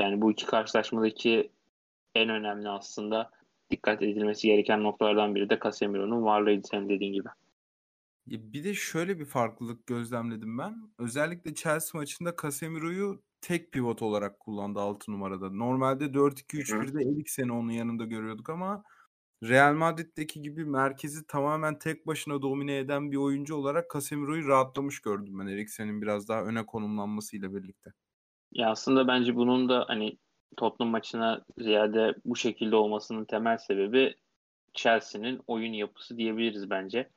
Yani 0.00 0.20
bu 0.20 0.32
iki 0.32 0.46
karşılaşmadaki 0.46 1.50
en 2.14 2.28
önemli 2.28 2.68
aslında 2.68 3.30
dikkat 3.70 4.02
edilmesi 4.02 4.46
gereken 4.46 4.82
noktalardan 4.82 5.34
biri 5.34 5.50
de 5.50 5.58
Casemiro'nun 5.62 6.24
varlığıydı 6.24 6.66
senin 6.70 6.88
dediğin 6.88 7.12
gibi. 7.12 7.28
Bir 8.26 8.64
de 8.64 8.74
şöyle 8.74 9.18
bir 9.18 9.24
farklılık 9.24 9.86
gözlemledim 9.86 10.58
ben. 10.58 10.90
Özellikle 10.98 11.54
Chelsea 11.54 12.00
maçında 12.00 12.34
Casemiro'yu 12.42 13.22
tek 13.40 13.72
pivot 13.72 14.02
olarak 14.02 14.40
kullandı 14.40 14.80
6 14.80 15.12
numarada. 15.12 15.50
Normalde 15.50 16.04
4-2-3-1'de 16.14 17.02
Eriksen'i 17.02 17.52
onun 17.52 17.70
yanında 17.70 18.04
görüyorduk 18.04 18.50
ama 18.50 18.84
Real 19.42 19.74
Madrid'deki 19.74 20.42
gibi 20.42 20.64
merkezi 20.64 21.26
tamamen 21.26 21.78
tek 21.78 22.06
başına 22.06 22.42
domine 22.42 22.76
eden 22.76 23.12
bir 23.12 23.16
oyuncu 23.16 23.56
olarak 23.56 23.90
Casemiro'yu 23.92 24.48
rahatlamış 24.48 25.00
gördüm 25.00 25.38
ben 25.38 25.46
Eriksen'in 25.46 26.02
biraz 26.02 26.28
daha 26.28 26.42
öne 26.42 26.66
konumlanmasıyla 26.66 27.54
birlikte. 27.54 27.92
Ya 28.52 28.70
aslında 28.70 29.08
bence 29.08 29.36
bunun 29.36 29.68
da 29.68 29.84
hani 29.88 30.18
Tottenham 30.56 30.90
maçına 30.90 31.44
ziyade 31.58 32.14
bu 32.24 32.36
şekilde 32.36 32.76
olmasının 32.76 33.24
temel 33.24 33.58
sebebi 33.58 34.14
Chelsea'nin 34.74 35.40
oyun 35.46 35.72
yapısı 35.72 36.16
diyebiliriz 36.16 36.70
bence 36.70 37.10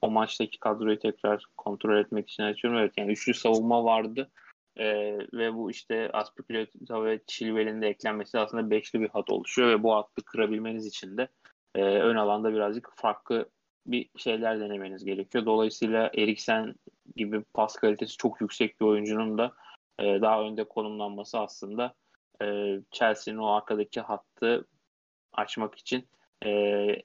o 0.00 0.10
maçtaki 0.10 0.60
kadroyu 0.60 0.98
tekrar 0.98 1.44
kontrol 1.56 1.98
etmek 1.98 2.30
için 2.30 2.42
açıyorum. 2.42 2.80
Evet 2.80 2.92
yani 2.96 3.12
üçlü 3.12 3.34
savunma 3.34 3.84
vardı. 3.84 4.30
Ee, 4.76 5.18
ve 5.32 5.54
bu 5.54 5.70
işte 5.70 6.10
Aspilicueta 6.12 7.04
ve 7.04 7.20
Chilwell'in 7.26 7.82
de 7.82 7.88
eklenmesi 7.88 8.38
aslında 8.38 8.70
beşli 8.70 9.00
bir 9.00 9.08
hat 9.08 9.30
oluşuyor 9.30 9.68
ve 9.68 9.82
bu 9.82 9.94
hattı 9.94 10.24
kırabilmeniz 10.24 10.86
için 10.86 11.16
de 11.16 11.28
e, 11.74 11.82
ön 11.82 12.16
alanda 12.16 12.52
birazcık 12.52 12.88
farklı 12.94 13.48
bir 13.86 14.10
şeyler 14.16 14.60
denemeniz 14.60 15.04
gerekiyor. 15.04 15.46
Dolayısıyla 15.46 16.10
Eriksen 16.14 16.74
gibi 17.16 17.42
pas 17.54 17.76
kalitesi 17.76 18.16
çok 18.16 18.40
yüksek 18.40 18.80
bir 18.80 18.86
oyuncunun 18.86 19.38
da 19.38 19.52
e, 19.98 20.04
daha 20.04 20.42
önde 20.42 20.64
konumlanması 20.64 21.38
aslında 21.38 21.94
e, 22.42 22.78
Chelsea'nin 22.90 23.38
o 23.38 23.46
arkadaki 23.46 24.00
hattı 24.00 24.66
açmak 25.32 25.74
için 25.74 26.08
e, 26.42 26.50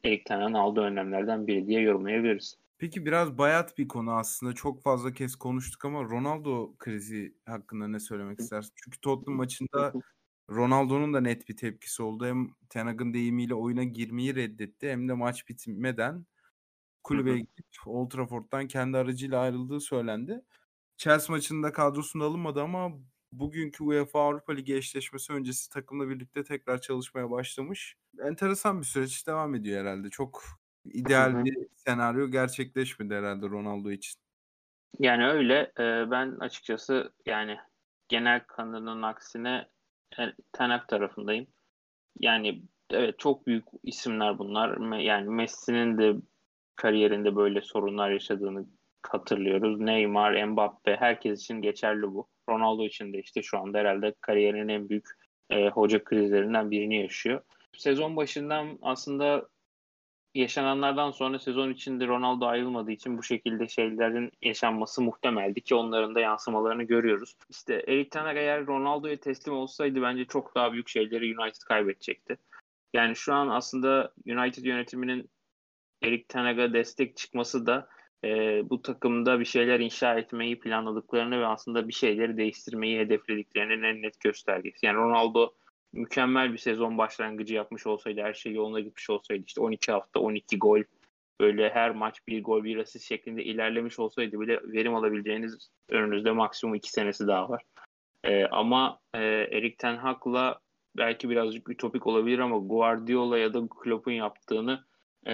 Erik 0.06 0.26
Ten 0.26 0.54
aldığı 0.54 0.82
önlemlerden 0.82 1.48
biri 1.48 1.68
diye 1.68 1.82
yorumlayabiliriz. 1.82 2.58
Peki 2.78 3.06
biraz 3.06 3.38
bayat 3.38 3.78
bir 3.78 3.88
konu 3.88 4.12
aslında. 4.12 4.54
Çok 4.54 4.82
fazla 4.82 5.14
kez 5.14 5.36
konuştuk 5.36 5.86
ama 5.86 6.04
Ronaldo 6.04 6.76
krizi 6.78 7.34
hakkında 7.46 7.88
ne 7.88 8.00
söylemek 8.00 8.40
istersin? 8.40 8.74
Çünkü 8.76 9.02
Tottenham 9.02 9.38
maçında 9.38 9.94
Ronaldo'nun 10.50 11.14
da 11.14 11.22
net 11.22 11.50
bir 11.50 11.58
tepkisi 11.58 12.04
oldu. 12.04 12.26
Hem 12.26 12.50
Ten 12.70 12.86
Hag'ın 12.86 13.14
deyimiyle 13.14 13.54
oyuna 13.54 13.84
girmeyi 13.84 14.36
reddetti 14.36 14.90
hem 14.90 15.10
de 15.10 15.14
maç 15.14 15.50
bitmeden 15.50 16.26
kulübe 17.04 17.38
gidip 17.38 17.66
Old 17.86 18.10
Trafford'dan 18.10 18.68
kendi 18.68 18.98
aracıyla 18.98 19.40
ayrıldığı 19.40 19.80
söylendi. 19.80 20.42
Chelsea 20.98 21.36
maçında 21.36 21.74
kadrosunda 21.74 22.26
alınmadı 22.26 22.62
ama 22.62 22.92
bugünkü 23.32 23.84
UEFA 23.84 24.22
Avrupa 24.22 24.54
Ligi 24.54 24.76
eşleşmesi 24.76 25.34
öncesi 25.34 25.70
takımla 25.70 26.10
birlikte 26.10 26.44
tekrar 26.44 26.82
çalışmaya 26.82 27.32
başlamış. 27.32 27.96
Enteresan 28.20 28.82
bir 28.82 28.86
süreç 28.86 29.28
devam 29.28 29.56
ediyor 29.56 29.82
herhalde. 29.82 30.10
Çok 30.10 30.44
ideal 30.86 31.46
bir 31.46 31.58
senaryo 31.76 32.28
gerçekleşmedi 32.28 33.14
herhalde 33.14 33.46
Ronaldo 33.46 33.92
için. 33.92 34.20
Yani 35.00 35.28
öyle. 35.28 35.72
Ben 36.12 36.40
açıkçası 36.40 37.14
yani 37.26 37.58
genel 38.08 38.46
kanının 38.48 39.02
aksine 39.02 39.68
Tenak 40.54 40.88
tarafındayım. 40.88 41.48
Yani 42.20 42.62
evet 42.92 43.20
çok 43.20 43.48
büyük 43.48 43.66
isimler 43.84 44.38
bunlar. 44.38 44.98
Yani 45.00 45.30
Messi'nin 45.30 45.98
de 45.98 46.16
kariyerinde 46.76 47.36
böyle 47.36 47.62
sorunlar 47.62 48.12
yaşadığını 48.12 48.66
hatırlıyoruz. 49.04 49.80
Neymar, 49.80 50.46
Mbappe 50.46 50.96
herkes 50.96 51.42
için 51.42 51.62
geçerli 51.62 52.04
bu. 52.04 52.28
Ronaldo 52.50 52.86
için 52.86 53.14
de 53.14 53.20
işte 53.20 53.42
şu 53.42 53.60
anda 53.60 53.78
herhalde 53.78 54.14
kariyerinin 54.22 54.68
en 54.68 54.90
büyük 54.90 55.06
e, 55.50 55.70
hoca 55.70 56.04
krizlerinden 56.04 56.72
birini 56.72 57.02
yaşıyor. 57.02 57.42
Sezon 57.78 58.16
başından 58.16 58.80
aslında 58.82 59.48
yaşananlardan 60.36 61.12
sonra 61.12 61.40
sezon 61.40 61.70
içinde 61.70 62.08
Ronaldo 62.08 62.46
ayrılmadığı 62.46 62.92
için 62.92 63.18
bu 63.18 63.24
şekilde 63.24 63.68
şeylerin 63.68 64.32
yaşanması 64.42 65.02
muhtemeldi 65.02 65.62
ki 65.62 65.76
onların 65.76 66.16
da 66.16 66.20
yansımalarını 66.20 66.84
görüyoruz. 66.84 67.36
İşte 67.50 67.84
Erik 67.88 68.16
Hag 68.16 68.38
eğer 68.38 68.66
Ronaldo'ya 68.66 69.20
teslim 69.20 69.54
olsaydı 69.54 70.02
bence 70.02 70.26
çok 70.26 70.56
daha 70.56 70.74
büyük 70.74 70.90
şeyleri 70.90 71.40
United 71.40 71.62
kaybedecekti. 71.62 72.38
Yani 72.94 73.16
şu 73.16 73.34
an 73.34 73.48
aslında 73.48 74.14
United 74.26 74.64
yönetiminin 74.64 75.30
Erik 76.04 76.36
Hag'a 76.36 76.74
destek 76.74 77.18
çıkması 77.18 77.66
da 77.66 77.90
e, 78.24 78.30
bu 78.70 78.82
takımda 78.82 79.40
bir 79.40 79.46
şeyler 79.46 79.80
inşa 79.80 80.20
etmeyi 80.20 80.60
planladıklarını 80.60 81.40
ve 81.40 81.46
aslında 81.46 81.88
bir 81.88 81.94
şeyleri 81.94 82.38
değiştirmeyi 82.38 83.00
hedeflediklerinin 83.00 83.84
en 83.84 84.02
net 84.02 84.20
göstergesi. 84.20 84.86
Yani 84.86 84.96
Ronaldo 84.96 85.54
mükemmel 85.94 86.54
bir 86.54 86.58
sezon 86.58 86.98
başlangıcı 86.98 87.56
yapmış 87.56 87.88
olsaydı, 87.88 88.22
her 88.22 88.34
şey 88.34 88.54
yoluna 88.54 88.80
gitmiş 88.80 89.10
olsaydı, 89.10 89.44
işte 89.48 89.62
12 89.62 89.92
hafta 89.92 90.20
12 90.20 90.60
gol, 90.60 90.82
böyle 91.42 91.70
her 91.70 91.92
maç 91.92 92.28
bir 92.28 92.44
gol 92.44 92.64
bir 92.64 92.78
asist 92.78 93.06
şeklinde 93.06 93.44
ilerlemiş 93.44 94.00
olsaydı 94.00 94.40
bile 94.40 94.60
verim 94.64 94.96
alabileceğiniz 94.96 95.70
önünüzde 95.90 96.32
maksimum 96.32 96.76
2 96.76 96.92
senesi 96.92 97.28
daha 97.28 97.50
var. 97.50 97.64
Ee, 98.24 98.46
ama 98.46 99.00
e, 99.14 99.20
Erik 99.52 99.80
Ten 99.80 99.96
Hag'la 99.98 100.60
belki 100.98 101.30
birazcık 101.30 101.70
ütopik 101.70 102.08
olabilir 102.08 102.40
ama 102.40 102.58
Guardiola 102.58 103.38
ya 103.38 103.54
da 103.54 103.68
Klopp'un 103.84 104.12
yaptığını 104.12 104.84
e, 105.28 105.34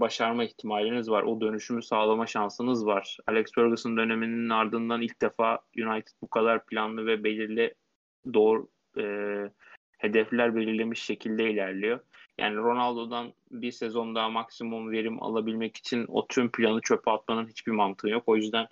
başarma 0.00 0.44
ihtimaliniz 0.44 1.10
var. 1.10 1.22
O 1.22 1.40
dönüşümü 1.40 1.82
sağlama 1.82 2.26
şansınız 2.26 2.86
var. 2.86 3.18
Alex 3.26 3.46
Ferguson 3.54 3.96
döneminin 3.96 4.48
ardından 4.48 5.02
ilk 5.02 5.22
defa 5.22 5.60
United 5.78 6.12
bu 6.22 6.28
kadar 6.28 6.66
planlı 6.66 7.06
ve 7.06 7.24
belirli 7.24 7.74
doğru 8.34 8.68
e, 8.98 9.04
hedefler 9.98 10.56
belirlemiş 10.56 11.02
şekilde 11.02 11.50
ilerliyor. 11.50 12.00
Yani 12.38 12.56
Ronaldo'dan 12.56 13.32
bir 13.50 13.72
sezon 13.72 14.14
daha 14.14 14.28
maksimum 14.28 14.90
verim 14.90 15.22
alabilmek 15.22 15.76
için 15.76 16.04
o 16.08 16.26
tüm 16.26 16.52
planı 16.52 16.80
çöpe 16.80 17.10
atmanın 17.10 17.48
hiçbir 17.48 17.72
mantığı 17.72 18.08
yok. 18.08 18.22
O 18.26 18.36
yüzden 18.36 18.66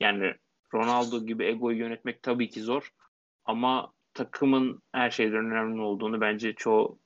yani 0.00 0.34
Ronaldo 0.74 1.26
gibi 1.26 1.44
egoyu 1.44 1.78
yönetmek 1.78 2.22
tabii 2.22 2.50
ki 2.50 2.60
zor 2.60 2.92
ama 3.44 3.92
takımın 4.14 4.82
her 4.92 5.10
şeyden 5.10 5.44
önemli 5.52 5.80
olduğunu 5.80 6.20
bence 6.20 6.52
çoğu 6.52 6.98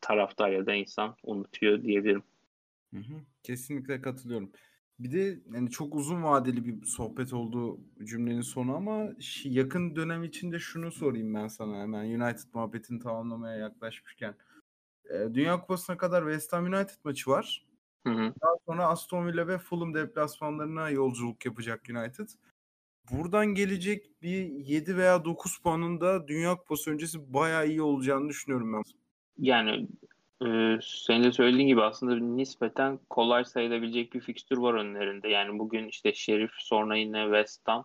taraftar 0.00 0.50
ya 0.50 0.66
da 0.66 0.74
insan 0.74 1.16
unutuyor 1.22 1.82
diyebilirim. 1.82 2.22
Hı 2.94 3.00
hı, 3.00 3.14
kesinlikle 3.42 4.00
katılıyorum. 4.00 4.52
Bir 4.98 5.12
de 5.12 5.40
yani 5.54 5.70
çok 5.70 5.94
uzun 5.94 6.22
vadeli 6.22 6.64
bir 6.64 6.86
sohbet 6.86 7.32
oldu 7.32 7.80
cümlenin 8.04 8.40
sonu 8.40 8.76
ama 8.76 9.08
yakın 9.44 9.96
dönem 9.96 10.24
içinde 10.24 10.58
şunu 10.58 10.92
sorayım 10.92 11.34
ben 11.34 11.48
sana 11.48 11.80
hemen 11.80 12.20
United 12.20 12.54
muhabbetini 12.54 12.98
tamamlamaya 13.00 13.56
yaklaşmışken. 13.56 14.34
Ee, 15.10 15.34
Dünya 15.34 15.60
Kupası'na 15.60 15.96
kadar 15.96 16.22
West 16.22 16.52
Ham 16.52 16.64
United 16.64 16.96
maçı 17.04 17.30
var. 17.30 17.66
Hı 18.06 18.12
hı. 18.12 18.34
Daha 18.42 18.52
sonra 18.66 18.86
Aston 18.86 19.26
Villa 19.26 19.48
ve 19.48 19.58
Fulham 19.58 19.94
deplasmanlarına 19.94 20.90
yolculuk 20.90 21.46
yapacak 21.46 21.82
United. 21.90 22.28
Buradan 23.10 23.46
gelecek 23.46 24.22
bir 24.22 24.46
7 24.46 24.96
veya 24.96 25.24
9 25.24 25.58
puanın 25.58 26.00
da 26.00 26.28
Dünya 26.28 26.56
Kupası 26.56 26.90
öncesi 26.90 27.32
bayağı 27.34 27.68
iyi 27.68 27.82
olacağını 27.82 28.28
düşünüyorum 28.28 28.72
ben. 28.72 28.82
Yani 29.38 29.88
ee, 30.46 30.78
senin 30.82 31.24
de 31.24 31.32
söylediğin 31.32 31.68
gibi 31.68 31.82
aslında 31.82 32.16
nispeten 32.16 32.98
kolay 33.10 33.44
sayılabilecek 33.44 34.12
bir 34.12 34.20
fikstür 34.20 34.58
var 34.58 34.74
önlerinde. 34.74 35.28
Yani 35.28 35.58
bugün 35.58 35.88
işte 35.88 36.14
Şerif 36.14 36.50
sonra 36.58 36.96
yine 36.96 37.22
West 37.22 37.68
Ham, 37.68 37.84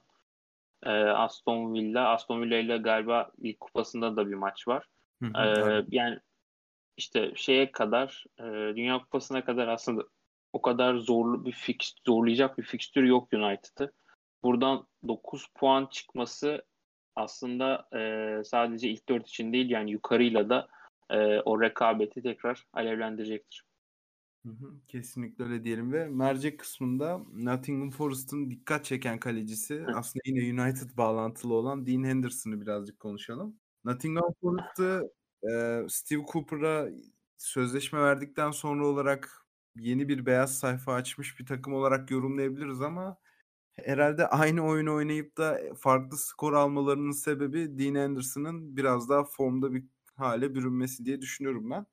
e, 0.83 0.89
Aston 0.89 1.73
Villa. 1.73 2.09
Aston 2.09 2.41
Villa 2.41 2.57
ile 2.57 2.77
galiba 2.77 3.31
ilk 3.41 3.59
kupasında 3.59 4.15
da 4.15 4.29
bir 4.29 4.35
maç 4.35 4.67
var. 4.67 4.85
Hı 5.23 5.25
hı, 5.25 5.41
ee, 5.41 5.85
yani 5.91 6.19
işte 6.97 7.31
şeye 7.35 7.71
kadar, 7.71 8.25
e, 8.39 8.43
Dünya 8.75 8.99
Kupası'na 8.99 9.45
kadar 9.45 9.67
aslında 9.67 10.03
o 10.53 10.61
kadar 10.61 10.95
zorlu 10.95 11.45
bir 11.45 11.51
fix, 11.51 11.95
zorlayacak 12.05 12.57
bir 12.57 12.63
fikstür 12.63 13.03
yok 13.03 13.33
United'ı. 13.33 13.91
Buradan 14.43 14.87
9 15.07 15.47
puan 15.55 15.85
çıkması 15.85 16.65
aslında 17.15 17.87
e, 17.95 18.43
sadece 18.43 18.89
ilk 18.89 19.09
4 19.09 19.27
için 19.27 19.53
değil 19.53 19.69
yani 19.69 19.91
yukarıyla 19.91 20.49
da 20.49 20.67
e, 21.09 21.39
o 21.39 21.61
rekabeti 21.61 22.21
tekrar 22.21 22.67
alevlendirecektir. 22.73 23.63
Hı 24.45 24.49
hı, 24.49 24.73
kesinlikle 24.87 25.43
öyle 25.43 25.63
diyelim 25.63 25.93
ve 25.93 26.07
mercek 26.07 26.59
kısmında 26.59 27.17
Nottingham 27.33 27.91
Forest'ın 27.91 28.49
dikkat 28.49 28.85
çeken 28.85 29.19
kalecisi 29.19 29.75
Hı. 29.79 29.91
aslında 29.95 30.23
yine 30.25 30.63
United 30.63 30.97
bağlantılı 30.97 31.53
olan 31.53 31.85
Dean 31.85 32.03
Henderson'ı 32.03 32.61
birazcık 32.61 32.99
konuşalım. 32.99 33.59
Nottingham 33.85 34.33
Forest'ı 34.41 35.13
e, 35.43 35.81
Steve 35.89 36.25
Cooper'a 36.31 36.89
sözleşme 37.37 37.99
verdikten 37.99 38.51
sonra 38.51 38.85
olarak 38.87 39.45
yeni 39.75 40.09
bir 40.09 40.25
beyaz 40.25 40.57
sayfa 40.59 40.93
açmış 40.93 41.39
bir 41.39 41.45
takım 41.45 41.73
olarak 41.73 42.11
yorumlayabiliriz 42.11 42.81
ama 42.81 43.17
herhalde 43.73 44.27
aynı 44.27 44.65
oyunu 44.67 44.95
oynayıp 44.95 45.37
da 45.37 45.59
farklı 45.79 46.17
skor 46.17 46.53
almalarının 46.53 47.11
sebebi 47.11 47.79
Dean 47.79 47.95
Henderson'ın 47.95 48.77
biraz 48.77 49.09
daha 49.09 49.23
formda 49.23 49.73
bir 49.73 49.85
hale 50.15 50.56
bürünmesi 50.56 51.06
diye 51.06 51.21
düşünüyorum 51.21 51.69
ben. 51.69 51.86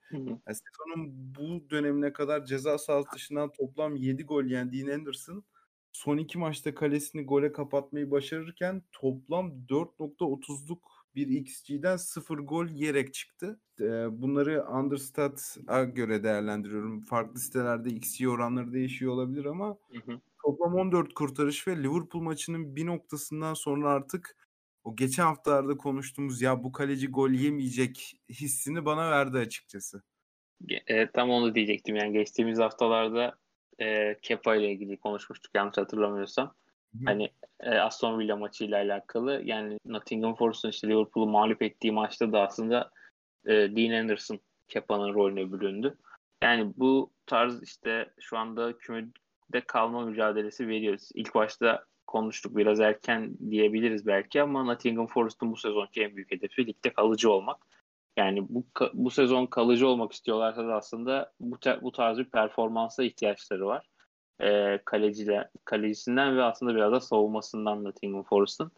Yani 0.47 0.57
sezonun 0.57 1.35
bu 1.35 1.71
dönemine 1.71 2.13
kadar 2.13 2.45
ceza 2.47 2.79
sahası 2.79 3.09
dışından 3.15 3.53
toplam 3.53 3.97
7 3.97 4.25
gol 4.25 4.45
yiyen 4.45 4.73
Dean 4.73 4.89
Henderson 4.89 5.45
son 5.93 6.19
iki 6.19 6.39
maçta 6.39 6.75
kalesini 6.75 7.25
gole 7.25 7.53
kapatmayı 7.53 8.11
başarırken 8.11 8.83
toplam 8.93 9.67
4.30'luk 9.69 10.81
bir 11.15 11.27
XG'den 11.27 11.97
0 11.97 12.39
gol 12.39 12.67
yiyerek 12.67 13.15
çıktı. 13.15 13.61
Bunları 14.11 14.65
Understat'a 14.71 15.85
göre 15.85 16.23
değerlendiriyorum. 16.23 17.01
Farklı 17.01 17.41
sitelerde 17.41 17.91
XG 17.91 18.29
oranları 18.29 18.73
değişiyor 18.73 19.13
olabilir 19.13 19.45
ama 19.45 19.79
Hı 19.93 20.13
hı. 20.13 20.21
toplam 20.45 20.75
14 20.75 21.15
kurtarış 21.15 21.69
ve 21.69 21.83
Liverpool 21.83 22.23
maçının 22.23 22.77
bir 22.77 22.87
noktasından 22.87 23.55
sonra 23.55 23.91
artık 23.91 24.37
o 24.85 24.97
geçen 24.97 25.25
haftalarda 25.25 25.77
konuştuğumuz 25.77 26.43
ya 26.43 26.65
bu 26.65 26.73
kaleci 26.73 27.09
gol 27.09 27.31
yemeyecek 27.31 28.21
hissini 28.31 28.85
bana 28.85 29.11
verdi 29.11 29.39
açıkçası. 29.39 30.03
E, 30.87 31.11
tam 31.11 31.31
onu 31.31 31.55
diyecektim 31.55 31.97
yani 31.97 32.13
geçtiğimiz 32.13 32.59
haftalarda 32.59 33.39
e, 33.79 34.17
Kepa 34.23 34.57
ile 34.57 34.73
ilgili 34.73 34.97
konuşmuştuk 34.97 35.51
yanlış 35.55 35.79
hatırlamıyorsam. 35.79 36.55
Hı. 36.93 37.05
Hani 37.05 37.31
e, 37.61 37.71
Aston 37.71 38.19
Villa 38.19 38.37
maçıyla 38.37 38.79
alakalı 38.79 39.43
yani 39.45 39.79
Nottingham 39.85 40.35
Forest'ın 40.35 40.69
işte 40.69 40.89
Liverpool'u 40.89 41.31
mağlup 41.31 41.63
ettiği 41.63 41.93
maçta 41.93 42.33
da 42.33 42.41
aslında 42.41 42.91
e, 43.47 43.53
Dean 43.53 44.03
Anderson 44.03 44.41
Kepa'nın 44.69 45.15
rolüne 45.15 45.53
büründü. 45.53 45.97
Yani 46.43 46.73
bu 46.77 47.11
tarz 47.27 47.63
işte 47.63 48.11
şu 48.21 48.39
anda 48.39 48.79
kümede 48.79 49.61
kalma 49.67 50.05
mücadelesi 50.07 50.69
veriyoruz. 50.69 51.09
İlk 51.15 51.35
başta 51.35 51.85
konuştuk 52.11 52.57
biraz 52.57 52.81
erken 52.81 53.37
diyebiliriz 53.51 54.07
belki 54.07 54.43
ama 54.43 54.65
Nottingham 54.65 55.07
Forest'ın 55.07 55.53
bu 55.53 55.57
sezonki 55.57 56.03
en 56.03 56.17
büyük 56.17 56.31
hedefi 56.31 56.67
ligde 56.67 56.93
kalıcı 56.93 57.33
olmak. 57.33 57.67
Yani 58.17 58.47
bu 58.49 58.67
bu 58.95 59.11
sezon 59.11 59.47
kalıcı 59.47 59.89
olmak 59.89 60.13
istiyorlarsa 60.13 60.69
da 60.69 60.75
aslında 60.75 61.33
bu 61.41 61.59
bu 61.83 61.93
tarz 61.93 62.19
bir 62.19 62.25
performansa 62.25 63.05
ihtiyaçları 63.05 63.67
var. 63.67 63.87
E, 64.41 64.79
kaleciler, 64.85 65.49
kalecisinden 65.65 66.37
ve 66.37 66.43
aslında 66.43 66.75
biraz 66.75 66.93
da 66.93 67.01
savunmasından 67.01 67.85
Nottingham 67.85 68.23
Forest'ın. 68.23 68.73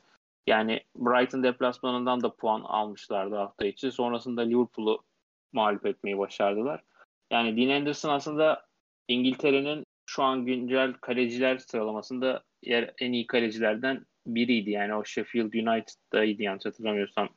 Yani 0.46 0.80
Brighton 0.96 1.42
deplasmanından 1.42 2.22
da 2.22 2.34
puan 2.34 2.60
almışlardı 2.60 3.36
hafta 3.36 3.66
içi. 3.66 3.92
Sonrasında 3.92 4.42
Liverpool'u 4.42 5.04
mağlup 5.52 5.86
etmeyi 5.86 6.18
başardılar. 6.18 6.82
Yani 7.30 7.56
Dean 7.56 7.80
Anderson 7.80 8.10
aslında 8.10 8.66
İngiltere'nin 9.08 9.84
şu 10.06 10.22
an 10.22 10.46
güncel 10.46 10.92
kaleciler 10.92 11.58
sıralamasında 11.58 12.42
yer 12.62 12.94
en 12.98 13.12
iyi 13.12 13.26
kalecilerden 13.26 14.06
biriydi. 14.26 14.70
Yani 14.70 14.94
o 14.94 15.04
Sheffield 15.04 15.52
United'daydı 15.52 16.42
yanlış 16.42 16.66
hatırlamıyorsam 16.66 17.28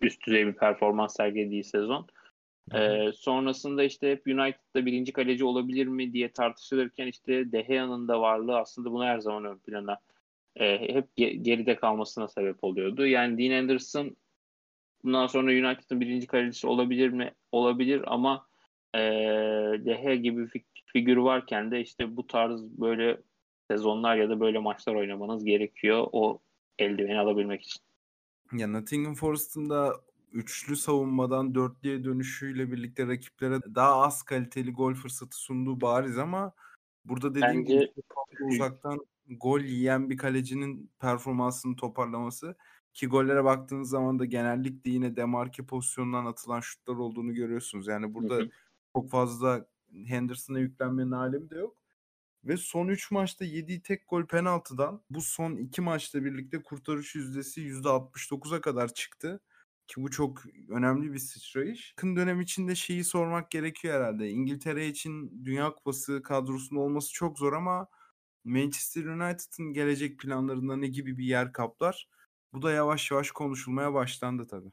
üst 0.00 0.26
düzey 0.26 0.46
bir 0.46 0.52
performans 0.52 1.16
sergilediği 1.16 1.64
sezon. 1.64 2.06
Ee, 2.74 3.10
sonrasında 3.14 3.82
işte 3.82 4.10
hep 4.10 4.26
United'da 4.26 4.86
birinci 4.86 5.12
kaleci 5.12 5.44
olabilir 5.44 5.86
mi 5.86 6.12
diye 6.12 6.32
tartışılırken 6.32 7.06
işte 7.06 7.52
De 7.52 7.62
Gea'nın 7.62 8.08
da 8.08 8.20
varlığı 8.20 8.58
aslında 8.58 8.92
bunu 8.92 9.04
her 9.04 9.18
zaman 9.18 9.44
ön 9.44 9.58
plana 9.58 9.98
e, 10.56 10.94
hep 10.94 11.16
geride 11.16 11.76
kalmasına 11.76 12.28
sebep 12.28 12.64
oluyordu. 12.64 13.06
Yani 13.06 13.38
Dean 13.38 13.62
Anderson 13.62 14.16
bundan 15.04 15.26
sonra 15.26 15.50
United'ın 15.50 16.00
birinci 16.00 16.26
kalecisi 16.26 16.66
olabilir 16.66 17.08
mi? 17.08 17.32
Olabilir 17.52 18.02
ama 18.06 18.46
e, 18.94 18.98
De 19.78 20.00
Gea 20.02 20.14
gibi 20.14 20.48
bir 20.54 20.62
figür 20.86 21.16
varken 21.16 21.70
de 21.70 21.80
işte 21.80 22.16
bu 22.16 22.26
tarz 22.26 22.62
böyle 22.62 23.18
sezonlar 23.72 24.16
ya 24.16 24.28
da 24.28 24.40
böyle 24.40 24.58
maçlar 24.58 24.94
oynamanız 24.94 25.44
gerekiyor 25.44 26.06
o 26.12 26.38
eldiveni 26.78 27.18
alabilmek 27.18 27.62
için. 27.62 27.82
Ya 28.52 28.68
Nottingham 28.68 29.14
Forest'ın 29.14 29.70
da 29.70 30.00
üçlü 30.32 30.76
savunmadan 30.76 31.54
dörtlüye 31.54 32.04
dönüşüyle 32.04 32.72
birlikte 32.72 33.06
rakiplere 33.06 33.60
daha 33.74 34.02
az 34.02 34.22
kaliteli 34.22 34.72
gol 34.72 34.94
fırsatı 34.94 35.36
sunduğu 35.36 35.80
bariz 35.80 36.18
ama 36.18 36.52
burada 37.04 37.34
dediğim 37.34 37.60
Bence... 37.60 37.74
gibi 37.74 37.92
uzaktan 38.54 38.98
gol 39.30 39.60
yiyen 39.60 40.10
bir 40.10 40.16
kalecinin 40.16 40.90
performansını 41.00 41.76
toparlaması 41.76 42.56
ki 42.94 43.06
gollere 43.06 43.44
baktığınız 43.44 43.90
zaman 43.90 44.18
da 44.18 44.24
genellikle 44.24 44.90
yine 44.90 45.16
demarke 45.16 45.66
pozisyonundan 45.66 46.26
atılan 46.26 46.60
şutlar 46.60 46.94
olduğunu 46.94 47.34
görüyorsunuz. 47.34 47.86
Yani 47.86 48.14
burada 48.14 48.34
Hı 48.34 48.40
hı. 48.42 48.50
çok 48.96 49.10
fazla 49.10 49.66
Henderson'a 50.06 50.58
yüklenmenin 50.58 51.10
alemi 51.10 51.50
de 51.50 51.56
yok. 51.56 51.81
Ve 52.44 52.56
son 52.56 52.88
3 52.88 53.10
maçta 53.10 53.44
yediği 53.44 53.82
tek 53.82 54.08
gol 54.08 54.26
penaltıdan 54.26 55.02
bu 55.10 55.20
son 55.22 55.56
2 55.56 55.80
maçla 55.80 56.24
birlikte 56.24 56.62
kurtarış 56.62 57.14
yüzdesi 57.14 57.60
%69'a 57.60 58.60
kadar 58.60 58.94
çıktı. 58.94 59.40
Ki 59.88 60.02
bu 60.02 60.10
çok 60.10 60.42
önemli 60.70 61.12
bir 61.12 61.18
sıçrayış. 61.18 61.90
Yakın 61.98 62.16
dönem 62.16 62.40
içinde 62.40 62.74
şeyi 62.74 63.04
sormak 63.04 63.50
gerekiyor 63.50 63.94
herhalde. 63.94 64.30
İngiltere 64.30 64.86
için 64.88 65.44
Dünya 65.44 65.74
Kupası 65.74 66.22
kadrosunun 66.22 66.80
olması 66.80 67.12
çok 67.12 67.38
zor 67.38 67.52
ama 67.52 67.88
Manchester 68.44 69.04
United'ın 69.04 69.72
gelecek 69.72 70.18
planlarında 70.20 70.76
ne 70.76 70.86
gibi 70.88 71.18
bir 71.18 71.24
yer 71.24 71.52
kaplar? 71.52 72.08
Bu 72.52 72.62
da 72.62 72.72
yavaş 72.72 73.10
yavaş 73.10 73.30
konuşulmaya 73.30 73.94
başlandı 73.94 74.46
tabii. 74.46 74.72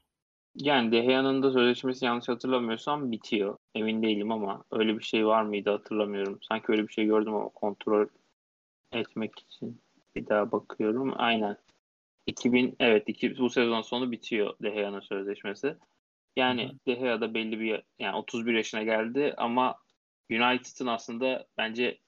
Yani 0.54 0.92
De 0.92 1.00
Gea'nın 1.00 1.42
da 1.42 1.52
sözleşmesi 1.52 2.04
yanlış 2.04 2.28
hatırlamıyorsam 2.28 3.12
bitiyor. 3.12 3.58
Emin 3.74 4.02
değilim 4.02 4.32
ama 4.32 4.64
öyle 4.70 4.98
bir 4.98 5.04
şey 5.04 5.26
var 5.26 5.42
mıydı 5.42 5.70
hatırlamıyorum. 5.70 6.38
Sanki 6.48 6.64
öyle 6.68 6.88
bir 6.88 6.92
şey 6.92 7.06
gördüm 7.06 7.34
ama 7.34 7.48
kontrol 7.48 8.06
etmek 8.92 9.38
için 9.38 9.80
bir 10.16 10.26
daha 10.28 10.52
bakıyorum. 10.52 11.14
Aynen. 11.16 11.56
2000 12.26 12.76
evet 12.80 13.04
iki, 13.06 13.38
bu 13.38 13.50
sezon 13.50 13.82
sonu 13.82 14.12
bitiyor 14.12 14.54
De 14.62 14.70
Gea'nın 14.70 15.00
sözleşmesi. 15.00 15.76
Yani 16.36 16.64
hı 16.64 16.72
hı. 16.72 16.78
De 16.86 16.94
Gea 16.94 17.20
da 17.20 17.34
belli 17.34 17.60
bir 17.60 17.82
yani 17.98 18.16
31 18.16 18.54
yaşına 18.54 18.82
geldi 18.82 19.34
ama 19.36 19.76
United'ın 20.30 20.86
aslında 20.86 21.46
bence 21.58 21.98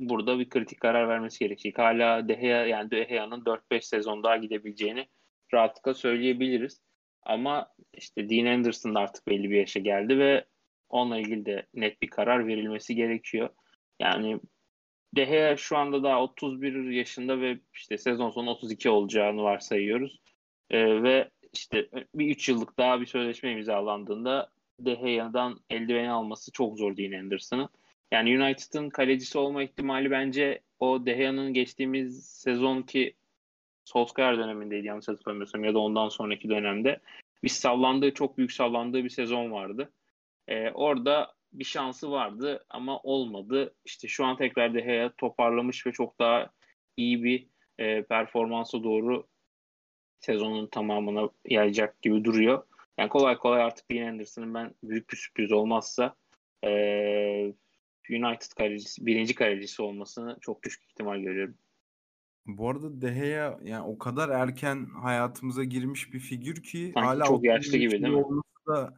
burada 0.00 0.38
bir 0.38 0.48
kritik 0.48 0.80
karar 0.80 1.08
vermesi 1.08 1.38
gerekecek. 1.38 1.78
Hala 1.78 2.28
De 2.28 2.34
Gea 2.34 2.66
yani 2.66 2.90
De 2.90 3.04
Gea'nın 3.04 3.44
4-5 3.44 3.82
sezon 3.82 4.22
daha 4.22 4.36
gidebileceğini 4.36 5.08
rahatlıkla 5.54 5.94
söyleyebiliriz. 5.94 6.80
Ama 7.22 7.68
işte 7.94 8.30
Dean 8.30 8.46
Anderson 8.46 8.94
da 8.94 9.00
artık 9.00 9.26
belli 9.28 9.50
bir 9.50 9.56
yaşa 9.56 9.80
geldi 9.80 10.18
ve 10.18 10.44
onunla 10.88 11.18
ilgili 11.18 11.46
de 11.46 11.66
net 11.74 12.02
bir 12.02 12.10
karar 12.10 12.46
verilmesi 12.46 12.94
gerekiyor. 12.94 13.48
Yani 14.00 14.40
De 15.16 15.24
Gea 15.24 15.56
şu 15.56 15.76
anda 15.76 16.02
daha 16.02 16.22
31 16.22 16.90
yaşında 16.90 17.40
ve 17.40 17.58
işte 17.74 17.98
sezon 17.98 18.30
sonu 18.30 18.50
32 18.50 18.90
olacağını 18.90 19.42
varsayıyoruz. 19.42 20.20
Ee, 20.70 21.02
ve 21.02 21.30
işte 21.52 21.88
bir 22.14 22.30
3 22.30 22.48
yıllık 22.48 22.78
daha 22.78 23.00
bir 23.00 23.06
sözleşme 23.06 23.52
imzalandığında 23.52 24.50
De 24.80 24.94
Gea'dan 24.94 25.60
eldiveni 25.70 26.10
alması 26.10 26.52
çok 26.52 26.78
zor 26.78 26.96
Dean 26.96 27.12
Anderson'ın. 27.12 27.68
Yani 28.12 28.42
United'ın 28.42 28.88
kalecisi 28.90 29.38
olma 29.38 29.62
ihtimali 29.62 30.10
bence 30.10 30.60
o 30.78 31.06
De 31.06 31.12
Gea'nın 31.12 31.54
geçtiğimiz 31.54 32.24
sezonki 32.26 33.14
Solskjaer 33.92 34.38
dönemindeydi 34.38 34.86
yanlış 34.86 35.08
hatırlamıyorsam 35.08 35.64
ya 35.64 35.74
da 35.74 35.78
ondan 35.78 36.08
sonraki 36.08 36.48
dönemde 36.48 37.00
bir 37.42 37.48
sallandığı 37.48 38.14
çok 38.14 38.38
büyük 38.38 38.52
sallandığı 38.52 39.04
bir 39.04 39.08
sezon 39.10 39.52
vardı. 39.52 39.92
Ee, 40.48 40.70
orada 40.70 41.34
bir 41.52 41.64
şansı 41.64 42.10
vardı 42.10 42.64
ama 42.70 43.00
olmadı. 43.00 43.74
İşte 43.84 44.08
şu 44.08 44.24
an 44.24 44.36
tekrar 44.36 44.74
De 44.74 44.80
Gea 44.80 45.12
toparlamış 45.18 45.86
ve 45.86 45.92
çok 45.92 46.18
daha 46.18 46.50
iyi 46.96 47.24
bir 47.24 47.46
e, 47.78 48.02
performansa 48.02 48.82
doğru 48.82 49.26
sezonun 50.20 50.66
tamamına 50.66 51.28
yayacak 51.48 52.02
gibi 52.02 52.24
duruyor. 52.24 52.62
Yani 52.98 53.08
kolay 53.08 53.36
kolay 53.36 53.62
artık 53.62 53.90
Dean 53.90 54.08
Anderson'ın 54.08 54.54
ben 54.54 54.74
büyük 54.82 55.10
bir 55.10 55.16
sürpriz 55.16 55.52
olmazsa 55.52 56.14
e, 56.64 56.70
United 58.10 58.52
kalecisi, 58.58 59.06
birinci 59.06 59.34
kalecisi 59.34 59.82
olmasını 59.82 60.36
çok 60.40 60.62
düşük 60.62 60.84
ihtimal 60.84 61.20
görüyorum. 61.20 61.54
Bu 62.46 62.70
arada 62.70 63.00
De 63.00 63.14
Gea 63.14 63.58
yani 63.64 63.86
o 63.86 63.98
kadar 63.98 64.28
erken 64.28 64.86
hayatımıza 65.02 65.64
girmiş 65.64 66.12
bir 66.14 66.20
figür 66.20 66.62
ki 66.62 66.90
Sanki 66.94 67.06
hala 67.06 67.24
çok 67.24 67.44
yaşlı 67.44 67.78
gibi 67.78 67.90
değil 67.90 68.14
mi? 68.14 68.24
da 68.68 68.94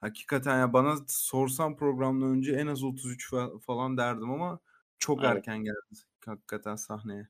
Hakikaten 0.00 0.58
ya 0.58 0.72
bana 0.72 0.96
sorsan 1.08 1.76
programdan 1.76 2.30
önce 2.30 2.52
en 2.52 2.66
az 2.66 2.84
33 2.84 3.30
falan 3.66 3.96
derdim 3.96 4.30
ama 4.30 4.60
çok 4.98 5.24
Evet. 5.24 5.36
erken 5.36 5.58
geldi 5.58 6.00
hakikaten 6.26 6.76
sahneye. 6.76 7.28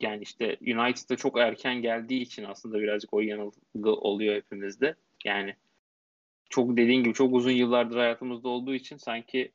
Yani 0.00 0.22
işte 0.22 0.58
United'da 0.60 1.16
çok 1.16 1.38
erken 1.38 1.82
geldiği 1.82 2.20
için 2.20 2.44
aslında 2.44 2.78
birazcık 2.78 3.14
o 3.14 3.20
yanılgı 3.20 3.92
oluyor 3.92 4.34
hepimizde. 4.34 4.96
Yani 5.24 5.56
çok 6.50 6.76
dediğin 6.76 7.02
gibi 7.02 7.14
çok 7.14 7.34
uzun 7.34 7.50
yıllardır 7.50 7.96
hayatımızda 7.96 8.48
olduğu 8.48 8.74
için 8.74 8.96
sanki 8.96 9.52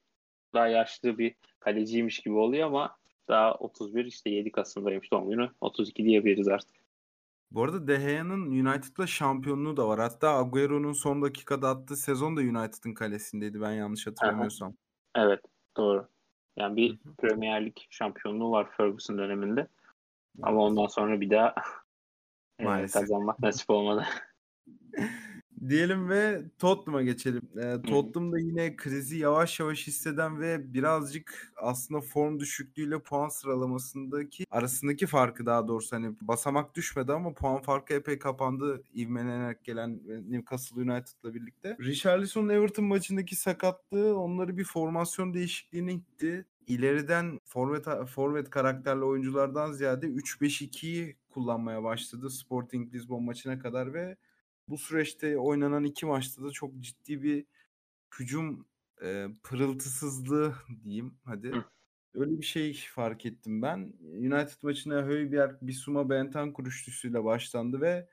daha 0.54 0.68
yaşlı 0.68 1.18
bir 1.18 1.36
kaleciymiş 1.60 2.20
gibi 2.20 2.36
oluyor 2.36 2.68
ama 2.68 2.98
daha 3.28 3.54
31 3.54 4.06
işte 4.06 4.30
7 4.30 4.52
Kasım'daymış 4.52 5.12
doğum 5.12 5.30
günü. 5.30 5.50
32 5.62 6.06
diyebiliriz 6.06 6.48
artık. 6.48 6.76
Bu 7.52 7.64
arada 7.64 7.88
De 7.88 7.98
Gea'nın 7.98 8.46
United'la 8.46 9.08
şampiyonluğu 9.08 9.78
da 9.78 9.88
var. 9.88 10.00
Hatta 10.00 10.38
Agüero'nun 10.38 10.94
son 10.94 11.22
dakikada 11.22 11.70
attığı 11.70 11.96
sezon 11.96 12.38
da 12.38 12.42
United'ın 12.42 12.94
kalesindeydi 12.94 13.62
ben 13.62 13.72
yanlış 13.72 14.08
hatırlamıyorsam. 14.08 14.74
Evet 15.16 15.40
doğru. 15.78 16.08
Yani 16.58 16.76
bir 16.76 16.90
hı 16.90 17.10
hı. 17.10 17.16
Premier 17.16 17.66
Lig 17.66 17.78
şampiyonluğu 17.90 18.52
var 18.52 18.72
Ferguson 18.78 19.18
döneminde. 19.18 19.62
Evet. 19.62 19.70
Ama 20.42 20.62
ondan 20.62 20.88
sonra 20.88 21.22
bir 21.22 21.30
daha 21.30 21.56
e, 22.60 22.88
kazanmak 22.88 23.40
nasip 23.40 23.70
olmadı. 23.70 24.06
Diyelim 25.70 26.10
ve 26.10 26.44
Tottenham'a 26.60 27.04
geçelim. 27.04 27.42
E, 27.58 27.82
Tottenham 27.82 28.32
da 28.32 28.40
yine 28.40 28.76
krizi 28.76 29.18
yavaş 29.18 29.60
yavaş 29.60 29.88
hisseden 29.88 30.40
ve 30.40 30.74
birazcık 30.74 31.54
aslında 31.58 32.02
form 32.02 32.40
düşüklüğüyle 32.40 33.00
puan 33.00 33.30
sıralamasındaki 33.30 34.46
arasındaki 34.52 35.08
farkı 35.08 35.46
daha 35.46 35.68
doğrusu 35.68 35.96
hani 35.96 36.16
basamak 36.22 36.76
düşmedi 36.76 37.14
ama 37.14 37.34
puan 37.34 37.62
farkı 37.62 37.94
epey 37.94 38.20
kapandı 38.20 38.84
ivmelenerek 38.96 39.64
gelen 39.64 40.00
Newcastle 40.30 40.82
United'la 40.82 41.34
birlikte. 41.34 41.78
Richarlison'un 41.82 42.50
Everton 42.50 42.86
maçındaki 42.86 43.36
sakatlığı 43.36 44.20
onları 44.20 44.58
bir 44.58 44.64
formasyon 44.64 45.34
değişikliğine 45.34 45.94
itti. 45.94 46.46
İleriden 46.68 47.40
forvet 47.46 47.86
forvet 48.08 48.50
karakterli 48.50 49.04
oyunculardan 49.04 49.72
ziyade 49.72 50.06
3-5-2'yi 50.08 51.18
kullanmaya 51.30 51.84
başladı 51.84 52.30
Sporting 52.30 52.94
Lisbon 52.94 53.24
maçına 53.24 53.60
kadar 53.60 53.94
ve 53.94 54.18
bu 54.68 54.78
süreçte 54.78 55.38
oynanan 55.38 55.84
iki 55.84 56.06
maçta 56.06 56.44
da 56.44 56.52
çok 56.52 56.80
ciddi 56.80 57.24
bir 57.24 57.46
hücum 58.20 58.66
e, 59.04 59.28
pırıltısızlığı 59.44 60.56
diyeyim 60.84 61.18
hadi. 61.26 61.52
Hı. 61.52 61.64
Öyle 62.14 62.38
bir 62.38 62.46
şey 62.46 62.74
fark 62.94 63.26
ettim 63.26 63.62
ben. 63.62 63.94
United 64.02 64.64
maçına 64.64 65.06
Højbjerg, 65.06 65.56
Bissouma, 65.62 66.10
Bentancur 66.10 66.66
üçlüsüyle 66.66 67.24
başlandı 67.24 67.82
ve 67.82 68.10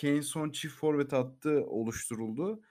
Kane 0.00 0.22
son 0.22 0.50
çift 0.50 0.74
forvet 0.74 1.12
attı 1.12 1.64
oluşturuldu. 1.66 2.62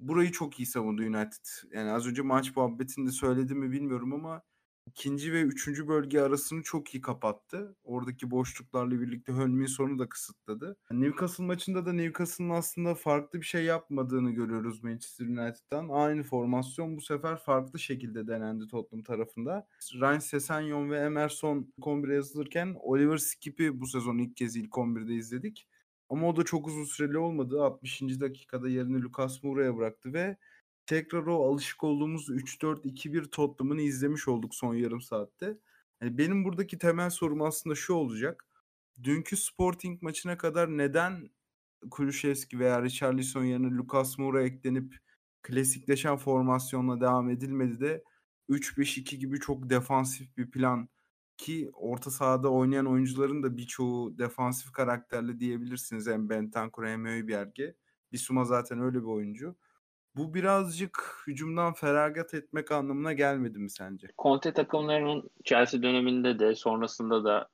Burayı 0.00 0.32
çok 0.32 0.60
iyi 0.60 0.66
savundu 0.66 1.02
United. 1.02 1.46
Yani 1.72 1.90
az 1.90 2.06
önce 2.06 2.22
maç 2.22 2.56
muhabbetinde 2.56 3.10
söyledim 3.10 3.58
mi 3.58 3.72
bilmiyorum 3.72 4.12
ama 4.12 4.42
ikinci 4.86 5.32
ve 5.32 5.42
üçüncü 5.42 5.88
bölge 5.88 6.20
arasını 6.20 6.62
çok 6.62 6.94
iyi 6.94 7.00
kapattı. 7.00 7.76
Oradaki 7.84 8.30
boşluklarla 8.30 9.00
birlikte 9.00 9.32
Hönmin 9.32 9.66
sonu 9.66 9.98
da 9.98 10.08
kısıtladı. 10.08 10.76
Newcastle 10.90 11.44
maçında 11.44 11.86
da 11.86 11.92
Newcastle'ın 11.92 12.50
aslında 12.50 12.94
farklı 12.94 13.40
bir 13.40 13.46
şey 13.46 13.64
yapmadığını 13.64 14.30
görüyoruz 14.30 14.84
Manchester 14.84 15.26
United'dan. 15.26 15.88
Aynı 15.88 16.22
formasyon 16.22 16.96
bu 16.96 17.00
sefer 17.00 17.36
farklı 17.36 17.78
şekilde 17.78 18.28
denendi 18.28 18.66
Tottenham 18.66 19.02
tarafında. 19.04 19.66
Ryan 19.94 20.18
Sessegnon 20.18 20.90
ve 20.90 20.98
Emerson 20.98 21.72
11'e 21.80 22.14
yazılırken 22.14 22.76
Oliver 22.80 23.16
Skipp'i 23.16 23.80
bu 23.80 23.86
sezon 23.86 24.18
ilk 24.18 24.36
kez 24.36 24.56
ilk 24.56 24.70
11'de 24.70 25.14
izledik. 25.14 25.68
Ama 26.08 26.28
o 26.28 26.36
da 26.36 26.44
çok 26.44 26.66
uzun 26.66 26.84
süreli 26.84 27.18
olmadı. 27.18 27.62
60. 27.62 28.00
dakikada 28.20 28.68
yerini 28.68 29.02
Lucas 29.02 29.42
Moura'ya 29.42 29.76
bıraktı 29.76 30.12
ve 30.12 30.36
tekrar 30.86 31.26
o 31.26 31.52
alışık 31.52 31.84
olduğumuz 31.84 32.30
3-4-2-1 32.30 33.30
Tottenham'ını 33.30 33.82
izlemiş 33.82 34.28
olduk 34.28 34.54
son 34.54 34.74
yarım 34.74 35.00
saatte. 35.00 35.58
Yani 36.02 36.18
benim 36.18 36.44
buradaki 36.44 36.78
temel 36.78 37.10
sorum 37.10 37.42
aslında 37.42 37.74
şu 37.74 37.94
olacak. 37.94 38.46
Dünkü 39.02 39.36
Sporting 39.36 40.02
maçına 40.02 40.38
kadar 40.38 40.68
neden 40.68 41.30
Kulüşevski 41.90 42.58
veya 42.58 42.82
Richarlison 42.82 43.44
yerine 43.44 43.76
Lucas 43.76 44.18
Moura 44.18 44.42
eklenip 44.42 44.98
klasikleşen 45.42 46.16
formasyonla 46.16 47.00
devam 47.00 47.30
edilmedi 47.30 47.80
de 47.80 48.04
3-5-2 48.48 49.16
gibi 49.16 49.40
çok 49.40 49.70
defansif 49.70 50.36
bir 50.36 50.50
plan 50.50 50.88
ki 51.36 51.70
orta 51.74 52.10
sahada 52.10 52.48
oynayan 52.52 52.86
oyuncuların 52.86 53.42
da 53.42 53.56
birçoğu 53.56 54.18
defansif 54.18 54.72
karakterli 54.72 55.40
diyebilirsiniz. 55.40 56.06
Hem 56.06 56.28
Bentancur 56.30 56.86
hem 56.86 57.04
Højbjerg'e. 57.06 57.74
Bissouma 58.12 58.44
zaten 58.44 58.80
öyle 58.80 58.98
bir 58.98 59.06
oyuncu. 59.06 59.56
Bu 60.16 60.34
birazcık 60.34 61.22
hücumdan 61.26 61.72
feragat 61.72 62.34
etmek 62.34 62.72
anlamına 62.72 63.12
gelmedi 63.12 63.58
mi 63.58 63.70
sence? 63.70 64.08
Conte 64.18 64.52
takımlarının 64.52 65.30
Chelsea 65.44 65.82
döneminde 65.82 66.38
de 66.38 66.54
sonrasında 66.54 67.24
da 67.24 67.48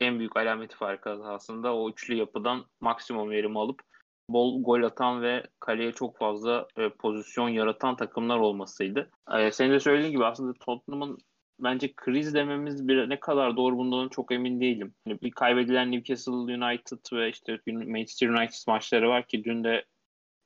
en 0.00 0.18
büyük 0.18 0.36
alameti 0.36 0.76
farkı 0.76 1.10
aslında 1.10 1.74
o 1.76 1.90
üçlü 1.90 2.14
yapıdan 2.14 2.64
maksimum 2.80 3.30
verim 3.30 3.56
alıp 3.56 3.80
bol 4.28 4.62
gol 4.62 4.82
atan 4.82 5.22
ve 5.22 5.46
kaleye 5.60 5.92
çok 5.92 6.18
fazla 6.18 6.66
e, 6.76 6.88
pozisyon 6.88 7.48
yaratan 7.48 7.96
takımlar 7.96 8.38
olmasıydı. 8.38 9.10
E, 9.38 9.50
senin 9.50 9.72
de 9.72 9.80
söylediğin 9.80 10.12
gibi 10.12 10.24
aslında 10.24 10.52
Tottenham'ın 10.60 11.18
bence 11.60 11.92
kriz 11.96 12.34
dememiz 12.34 12.88
bir 12.88 13.08
ne 13.08 13.20
kadar 13.20 13.56
doğru 13.56 13.76
bundan 13.78 14.08
çok 14.08 14.32
emin 14.32 14.60
değilim. 14.60 14.94
Yani 15.06 15.18
bir 15.22 15.30
kaybedilen 15.30 15.92
Newcastle 15.92 16.32
United 16.32 16.98
ve 17.12 17.30
işte 17.30 17.60
Manchester 17.66 18.28
United 18.28 18.68
maçları 18.68 19.08
var 19.08 19.26
ki 19.26 19.44
dün 19.44 19.64
de 19.64 19.84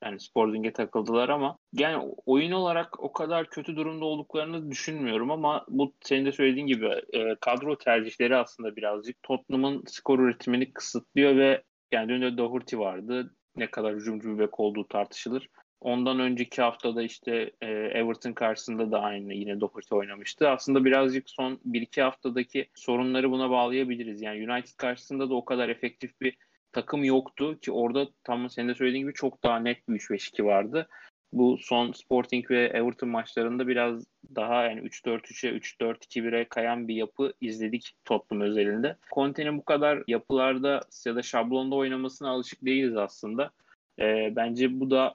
yani 0.05 0.21
Sporting'e 0.21 0.73
takıldılar 0.73 1.29
ama 1.29 1.59
yani 1.73 2.15
oyun 2.27 2.53
olarak 2.53 3.01
o 3.01 3.13
kadar 3.13 3.51
kötü 3.51 3.77
durumda 3.77 4.05
olduklarını 4.05 4.71
düşünmüyorum 4.71 5.31
ama 5.31 5.65
bu 5.69 5.95
senin 6.01 6.27
de 6.27 6.33
söylediğin 6.33 6.67
gibi 6.67 6.87
e, 7.13 7.35
kadro 7.41 7.79
tercihleri 7.79 8.37
aslında 8.37 8.77
birazcık 8.77 9.23
Tottenham'ın 9.23 9.85
skor 9.87 10.19
üretimini 10.19 10.73
kısıtlıyor 10.73 11.37
ve 11.37 11.63
yani 11.93 12.09
dün 12.09 12.23
de 12.23 12.39
Doherty 12.39 12.77
vardı. 12.77 13.35
Ne 13.57 13.71
kadar 13.71 13.95
hücumcu 13.95 14.35
bir 14.35 14.39
bek 14.39 14.61
olduğu 14.61 14.89
tartışılır. 14.89 15.49
Ondan 15.81 16.21
önceki 16.21 16.63
haftada 16.63 17.03
işte 17.03 17.53
e, 17.61 17.67
Everton 17.71 18.33
karşısında 18.33 18.93
da 18.93 19.01
aynı 19.01 19.35
yine 19.35 19.61
Doherty 19.61 19.95
oynamıştı. 19.95 20.49
Aslında 20.49 20.85
birazcık 20.85 21.31
son 21.31 21.61
1-2 21.65 22.03
haftadaki 22.03 22.69
sorunları 22.75 23.31
buna 23.31 23.51
bağlayabiliriz. 23.51 24.23
Yani 24.23 24.51
United 24.51 24.77
karşısında 24.77 25.31
da 25.31 25.35
o 25.35 25.45
kadar 25.45 25.69
efektif 25.69 26.21
bir 26.21 26.37
takım 26.73 27.05
yoktu 27.05 27.59
ki 27.61 27.73
orada 27.73 28.09
tam 28.25 28.51
senin 28.51 28.69
de 28.69 28.75
söylediğin 28.75 29.03
gibi 29.05 29.15
çok 29.15 29.45
daha 29.45 29.59
net 29.59 29.89
bir 29.89 29.95
3-5-2 29.95 30.45
vardı. 30.45 30.89
Bu 31.33 31.59
son 31.59 31.93
Sporting 31.93 32.51
ve 32.51 32.67
Everton 32.67 33.09
maçlarında 33.09 33.69
biraz 33.69 34.05
daha 34.35 34.65
yani 34.65 34.81
3-4-3'e 34.81 35.51
3-4-2-1'e 35.51 36.45
kayan 36.45 36.89
bir 36.89 36.95
yapı 36.95 37.33
izledik 37.41 37.93
Tottenham 38.05 38.47
özelinde. 38.47 38.97
Conte'nin 39.15 39.59
bu 39.59 39.65
kadar 39.65 40.03
yapılarda 40.07 40.81
ya 41.07 41.17
da 41.17 41.23
şablonda 41.23 41.77
oynamasına 41.77 42.31
alışık 42.31 42.65
değiliz 42.65 42.97
aslında. 42.97 43.51
E, 43.99 44.33
bence 44.37 44.81
bu 44.81 44.91
da 44.91 45.15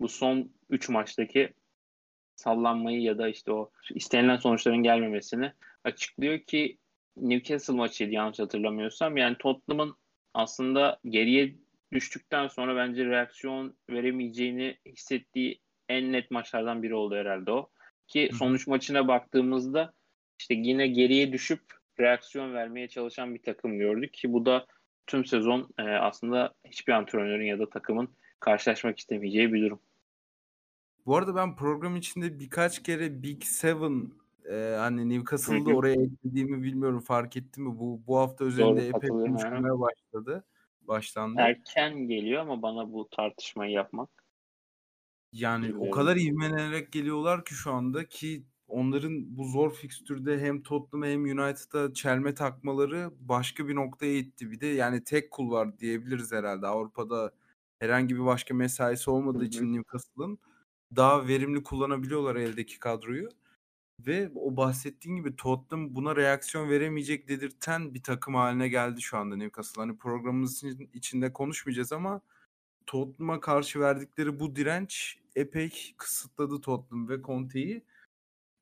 bu 0.00 0.08
son 0.08 0.50
3 0.70 0.88
maçtaki 0.88 1.52
sallanmayı 2.36 3.02
ya 3.02 3.18
da 3.18 3.28
işte 3.28 3.52
o 3.52 3.70
istenilen 3.94 4.36
sonuçların 4.36 4.82
gelmemesini 4.82 5.52
açıklıyor 5.84 6.38
ki 6.38 6.78
Newcastle 7.16 7.74
maçıydı 7.74 8.12
yanlış 8.12 8.38
hatırlamıyorsam. 8.38 9.16
Yani 9.16 9.36
Tottenham'ın 9.38 9.94
aslında 10.36 11.00
geriye 11.08 11.54
düştükten 11.92 12.48
sonra 12.48 12.76
bence 12.76 13.04
reaksiyon 13.04 13.76
veremeyeceğini 13.90 14.76
hissettiği 14.86 15.60
en 15.88 16.12
net 16.12 16.30
maçlardan 16.30 16.82
biri 16.82 16.94
oldu 16.94 17.14
herhalde 17.14 17.50
o. 17.50 17.70
Ki 18.06 18.30
sonuç 18.38 18.66
maçına 18.66 19.08
baktığımızda 19.08 19.92
işte 20.38 20.54
yine 20.54 20.86
geriye 20.86 21.32
düşüp 21.32 21.60
reaksiyon 22.00 22.54
vermeye 22.54 22.88
çalışan 22.88 23.34
bir 23.34 23.42
takım 23.42 23.78
gördük 23.78 24.14
ki 24.14 24.32
bu 24.32 24.46
da 24.46 24.66
tüm 25.06 25.24
sezon 25.24 25.68
e, 25.78 25.82
aslında 25.82 26.54
hiçbir 26.64 26.92
antrenörün 26.92 27.46
ya 27.46 27.58
da 27.58 27.70
takımın 27.70 28.08
karşılaşmak 28.40 28.98
istemeyeceği 28.98 29.52
bir 29.52 29.62
durum. 29.62 29.80
Bu 31.06 31.16
arada 31.16 31.34
ben 31.34 31.56
program 31.56 31.96
içinde 31.96 32.38
birkaç 32.38 32.82
kere 32.82 33.22
Big 33.22 33.42
Seven 33.42 34.10
e, 34.50 34.76
hani 34.78 35.08
Newcastle'da 35.08 35.76
oraya 35.76 36.02
eklediğimi 36.02 36.62
bilmiyorum 36.62 37.00
fark 37.00 37.36
ettim 37.36 37.64
mi? 37.64 37.78
Bu 37.78 38.00
bu 38.06 38.18
hafta 38.18 38.44
üzerinde 38.44 38.80
Doğru, 38.80 38.96
epey 38.96 39.08
konuşulmaya 39.08 39.80
başladı. 39.80 40.44
Başlandı. 40.80 41.40
Erken 41.40 42.08
geliyor 42.08 42.42
ama 42.42 42.62
bana 42.62 42.92
bu 42.92 43.08
tartışmayı 43.10 43.72
yapmak. 43.72 44.10
Yani 45.32 45.64
bilmiyorum. 45.64 45.88
o 45.88 45.90
kadar 45.90 46.16
ivmelenerek 46.16 46.92
geliyorlar 46.92 47.44
ki 47.44 47.54
şu 47.54 47.72
anda 47.72 48.08
ki 48.08 48.44
onların 48.68 49.36
bu 49.36 49.44
zor 49.44 49.74
fikstürde 49.74 50.40
hem 50.40 50.62
Tottenham 50.62 51.10
hem 51.10 51.24
United'a 51.24 51.94
çelme 51.94 52.34
takmaları 52.34 53.10
başka 53.20 53.68
bir 53.68 53.74
noktaya 53.74 54.16
itti. 54.16 54.50
Bir 54.50 54.60
de 54.60 54.66
yani 54.66 55.04
tek 55.04 55.30
kul 55.30 55.50
var 55.50 55.78
diyebiliriz 55.78 56.32
herhalde. 56.32 56.66
Avrupa'da 56.66 57.32
herhangi 57.78 58.14
bir 58.14 58.24
başka 58.24 58.54
mesaisi 58.54 59.10
olmadığı 59.10 59.44
için 59.44 59.72
Newcastle'ın 59.72 60.38
daha 60.96 61.28
verimli 61.28 61.62
kullanabiliyorlar 61.62 62.36
eldeki 62.36 62.78
kadroyu. 62.78 63.28
Ve 64.00 64.30
o 64.34 64.56
bahsettiğin 64.56 65.16
gibi 65.16 65.36
Tottenham 65.36 65.94
buna 65.94 66.16
reaksiyon 66.16 66.70
veremeyecek 66.70 67.28
dedirten 67.28 67.94
bir 67.94 68.02
takım 68.02 68.34
haline 68.34 68.68
geldi 68.68 69.02
şu 69.02 69.18
anda 69.18 69.36
Newcastle. 69.36 69.82
Hani 69.82 69.98
programımızın 69.98 70.90
içinde 70.92 71.32
konuşmayacağız 71.32 71.92
ama 71.92 72.20
Tottenham'a 72.86 73.40
karşı 73.40 73.80
verdikleri 73.80 74.40
bu 74.40 74.56
direnç 74.56 75.18
epey 75.36 75.94
kısıtladı 75.96 76.60
Tottenham 76.60 77.08
ve 77.08 77.22
Conte'yi. 77.22 77.82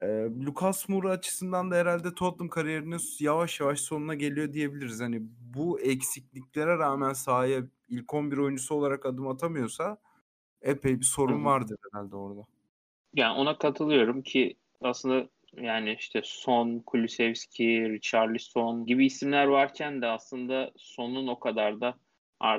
Ee, 0.03 0.07
Lucas 0.47 0.89
Moura 0.89 1.11
açısından 1.11 1.71
da 1.71 1.77
herhalde 1.77 2.15
Tottenham 2.15 2.49
kariyerinin 2.49 3.01
yavaş 3.21 3.61
yavaş 3.61 3.81
sonuna 3.81 4.15
geliyor 4.15 4.53
diyebiliriz. 4.53 5.01
Hani 5.01 5.23
bu 5.55 5.81
eksikliklere 5.81 6.79
rağmen 6.79 7.13
sahaya 7.13 7.63
ilk 7.89 8.15
11 8.15 8.37
oyuncusu 8.39 8.75
olarak 8.75 9.07
adım 9.07 9.29
atamıyorsa 9.29 9.99
epey 10.63 11.01
bir 11.01 11.05
sorun 11.05 11.37
Hı-hı. 11.37 11.45
vardır 11.45 11.77
herhalde 11.93 12.17
orada. 12.17 12.47
Yani 13.15 13.39
ona 13.39 13.59
katılıyorum 13.59 14.23
ki 14.23 14.57
aslında 14.85 15.29
yani 15.57 15.97
işte 15.99 16.21
Son, 16.25 16.79
Kulusevski, 16.79 17.91
Richarlison 17.91 18.87
gibi 18.87 19.07
isimler 19.07 19.45
varken 19.45 20.03
de 20.03 20.07
aslında 20.07 20.73
Son'un 20.77 21.27
o 21.27 21.39
kadar 21.39 21.81
da 21.81 21.95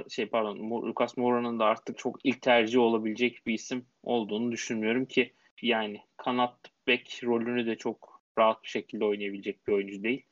şey 0.09 0.25
pardon 0.25 0.57
Lucas 0.87 1.17
Moura'nın 1.17 1.59
da 1.59 1.65
artık 1.65 1.97
çok 1.97 2.19
ilk 2.23 2.41
tercih 2.41 2.79
olabilecek 2.79 3.47
bir 3.47 3.53
isim 3.53 3.85
olduğunu 4.03 4.51
düşünmüyorum 4.51 5.05
ki 5.05 5.33
yani 5.61 6.01
kanat 6.17 6.57
bek 6.87 7.21
rolünü 7.23 7.65
de 7.65 7.75
çok 7.75 8.21
rahat 8.37 8.63
bir 8.63 8.69
şekilde 8.69 9.05
oynayabilecek 9.05 9.67
bir 9.67 9.73
oyuncu 9.73 10.03
değil. 10.03 10.25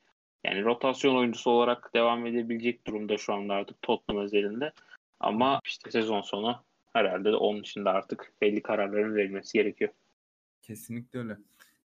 Yani 0.45 0.63
rotasyon 0.63 1.15
oyuncusu 1.15 1.51
olarak 1.51 1.91
devam 1.93 2.25
edebilecek 2.25 2.87
durumda 2.87 3.17
şu 3.17 3.33
anda 3.33 3.53
artık 3.53 3.81
Tottenham 3.81 4.23
özelinde. 4.23 4.71
Ama 5.19 5.59
işte 5.65 5.91
sezon 5.91 6.21
sonu 6.21 6.63
herhalde 6.93 7.31
de 7.31 7.35
onun 7.35 7.59
için 7.59 7.85
de 7.85 7.89
artık 7.89 8.33
belli 8.41 8.61
kararların 8.61 9.15
verilmesi 9.15 9.57
gerekiyor. 9.57 9.91
Kesinlikle 10.61 11.19
öyle. 11.19 11.37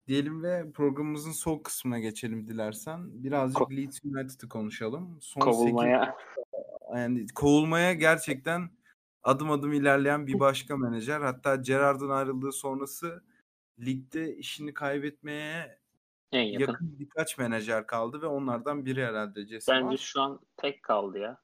Diyelim 0.09 0.43
ve 0.43 0.73
programımızın 0.73 1.33
son 1.33 1.59
kısmına 1.59 1.99
geçelim 1.99 2.49
dilersen. 2.49 3.25
Birazcık 3.25 3.59
Ko- 3.63 3.77
Leeds 3.77 3.99
United'ı 4.05 4.49
konuşalım. 4.49 5.19
Son 5.21 5.41
kovulmaya 5.41 6.17
8, 6.37 6.99
yani 6.99 7.27
kovulmaya 7.35 7.93
gerçekten 7.93 8.71
adım 9.23 9.51
adım 9.51 9.73
ilerleyen 9.73 10.27
bir 10.27 10.41
başka 10.41 10.77
menajer. 10.77 11.21
Hatta 11.21 11.57
Gerard'ın 11.57 12.11
ayrıldığı 12.11 12.53
sonrası 12.53 13.23
ligde 13.81 14.37
işini 14.37 14.75
kaybetmeye 14.75 15.79
en 16.33 16.43
yakın. 16.43 16.73
yakın 16.73 16.99
birkaç 16.99 17.39
menajer 17.39 17.87
kaldı 17.87 18.23
ve 18.23 18.27
onlardan 18.27 18.85
biri 18.87 19.05
herhalde 19.05 19.47
Jesse 19.47 19.73
Bence 19.73 19.87
var. 19.87 19.97
şu 19.97 20.21
an 20.21 20.41
tek 20.57 20.83
kaldı 20.83 21.19
ya. 21.19 21.39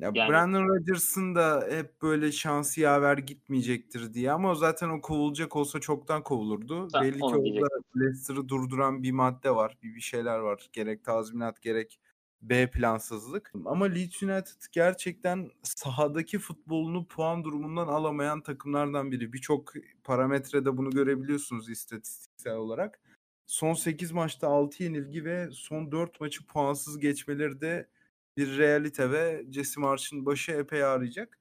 Ya 0.00 0.10
yani... 0.14 0.30
Brandon 0.30 0.68
Rodgers'ın 0.68 1.34
da 1.34 1.66
hep 1.70 2.02
böyle 2.02 2.32
şansı 2.32 2.80
yaver 2.80 3.18
gitmeyecektir 3.18 4.14
diye 4.14 4.32
ama 4.32 4.50
o 4.50 4.54
zaten 4.54 4.88
o 4.88 5.00
kovulacak 5.00 5.56
olsa 5.56 5.80
çoktan 5.80 6.22
kovulurdu. 6.22 6.88
Ben 6.94 7.02
Belli 7.02 7.18
ki 7.18 7.24
orada 7.24 7.68
Leicester'ı 7.96 8.48
durduran 8.48 9.02
bir 9.02 9.12
madde 9.12 9.50
var. 9.50 9.78
Bir, 9.82 9.94
bir 9.94 10.00
şeyler 10.00 10.38
var. 10.38 10.68
Gerek 10.72 11.04
tazminat 11.04 11.62
gerek 11.62 12.00
B 12.42 12.70
plansızlık. 12.70 13.52
Ama 13.64 13.84
Leeds 13.84 14.22
United 14.22 14.60
gerçekten 14.72 15.50
sahadaki 15.62 16.38
futbolunu 16.38 17.06
puan 17.06 17.44
durumundan 17.44 17.88
alamayan 17.88 18.40
takımlardan 18.40 19.12
biri. 19.12 19.32
Birçok 19.32 19.72
parametrede 20.04 20.76
bunu 20.76 20.90
görebiliyorsunuz 20.90 21.70
istatistiksel 21.70 22.56
olarak. 22.56 23.00
Son 23.46 23.74
8 23.74 24.12
maçta 24.12 24.48
6 24.48 24.82
yenilgi 24.82 25.24
ve 25.24 25.48
son 25.52 25.92
4 25.92 26.20
maçı 26.20 26.46
puansız 26.46 26.98
geçmeleri 26.98 27.60
de 27.60 27.88
bir 28.36 28.58
realite 28.58 29.10
ve 29.10 29.44
Jesse 29.50 29.80
Marsh'ın 29.80 30.26
başı 30.26 30.52
epey 30.52 30.84
ağrıyacak. 30.84 31.38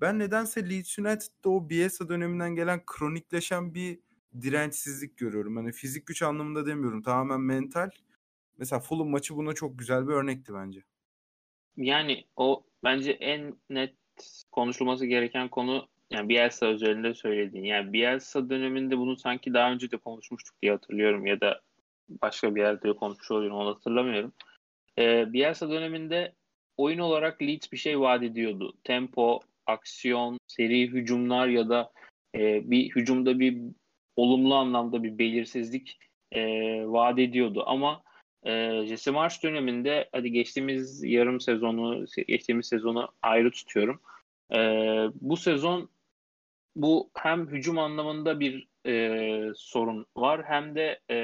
Ben 0.00 0.18
nedense 0.18 0.70
Leeds 0.70 0.98
United'da 0.98 1.50
o 1.50 1.70
Bielsa 1.70 2.08
döneminden 2.08 2.54
gelen 2.54 2.80
kronikleşen 2.86 3.74
bir 3.74 3.98
dirençsizlik 4.40 5.16
görüyorum. 5.16 5.56
Hani 5.56 5.72
fizik 5.72 6.06
güç 6.06 6.22
anlamında 6.22 6.66
demiyorum. 6.66 7.02
Tamamen 7.02 7.40
mental. 7.40 7.90
Mesela 8.58 8.80
Fulham 8.80 9.08
maçı 9.08 9.36
buna 9.36 9.52
çok 9.52 9.78
güzel 9.78 10.08
bir 10.08 10.12
örnekti 10.12 10.54
bence. 10.54 10.84
Yani 11.76 12.24
o 12.36 12.64
bence 12.84 13.12
en 13.12 13.54
net 13.70 13.94
konuşulması 14.50 15.06
gereken 15.06 15.48
konu 15.48 15.88
yani 16.10 16.28
Bielsa 16.28 16.66
özelinde 16.66 17.14
söylediğin. 17.14 17.64
Yani 17.64 17.92
Bielsa 17.92 18.50
döneminde 18.50 18.98
bunu 18.98 19.16
sanki 19.16 19.54
daha 19.54 19.72
önce 19.72 19.90
de 19.90 19.96
konuşmuştuk 19.96 20.62
diye 20.62 20.72
hatırlıyorum 20.72 21.26
ya 21.26 21.40
da 21.40 21.60
başka 22.08 22.54
bir 22.54 22.60
yerde 22.60 22.92
konuşmuş 22.92 23.30
oluyorum 23.30 23.56
onu 23.56 23.68
hatırlamıyorum. 23.68 24.32
Ee, 24.98 25.32
Bielsa 25.32 25.70
döneminde 25.70 26.32
oyun 26.76 26.98
olarak 26.98 27.42
Leeds 27.42 27.72
bir 27.72 27.76
şey 27.76 28.00
vaat 28.00 28.22
ediyordu. 28.22 28.72
Tempo, 28.84 29.40
aksiyon, 29.66 30.38
seri 30.46 30.86
hücumlar 30.88 31.48
ya 31.48 31.68
da 31.68 31.92
e, 32.34 32.70
bir 32.70 32.90
hücumda 32.90 33.38
bir 33.38 33.58
olumlu 34.16 34.54
anlamda 34.54 35.02
bir 35.02 35.18
belirsizlik 35.18 35.98
e, 36.32 36.42
vaat 36.86 37.18
ediyordu. 37.18 37.62
Ama 37.66 38.02
e, 38.44 38.82
Jesse 38.86 39.10
Marsh 39.10 39.42
döneminde 39.42 40.08
hadi 40.12 40.32
geçtiğimiz 40.32 41.04
yarım 41.04 41.40
sezonu, 41.40 42.04
geçtiğimiz 42.28 42.66
sezonu 42.66 43.08
ayrı 43.22 43.50
tutuyorum. 43.50 44.00
E, 44.54 44.58
bu 45.20 45.36
sezon 45.36 45.88
bu 46.76 47.10
hem 47.14 47.48
hücum 47.48 47.78
anlamında 47.78 48.40
bir 48.40 48.71
e, 48.86 49.52
sorun 49.56 50.06
var 50.16 50.44
hem 50.44 50.74
de 50.74 51.00
e, 51.10 51.16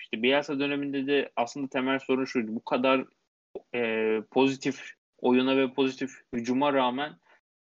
işte 0.00 0.22
Bielsa 0.22 0.58
döneminde 0.58 1.06
de 1.06 1.30
aslında 1.36 1.68
temel 1.68 1.98
sorun 1.98 2.24
şuydu. 2.24 2.54
Bu 2.54 2.64
kadar 2.64 3.04
e, 3.74 4.22
pozitif 4.30 4.92
oyuna 5.18 5.56
ve 5.56 5.72
pozitif 5.72 6.10
hücuma 6.34 6.72
rağmen 6.72 7.16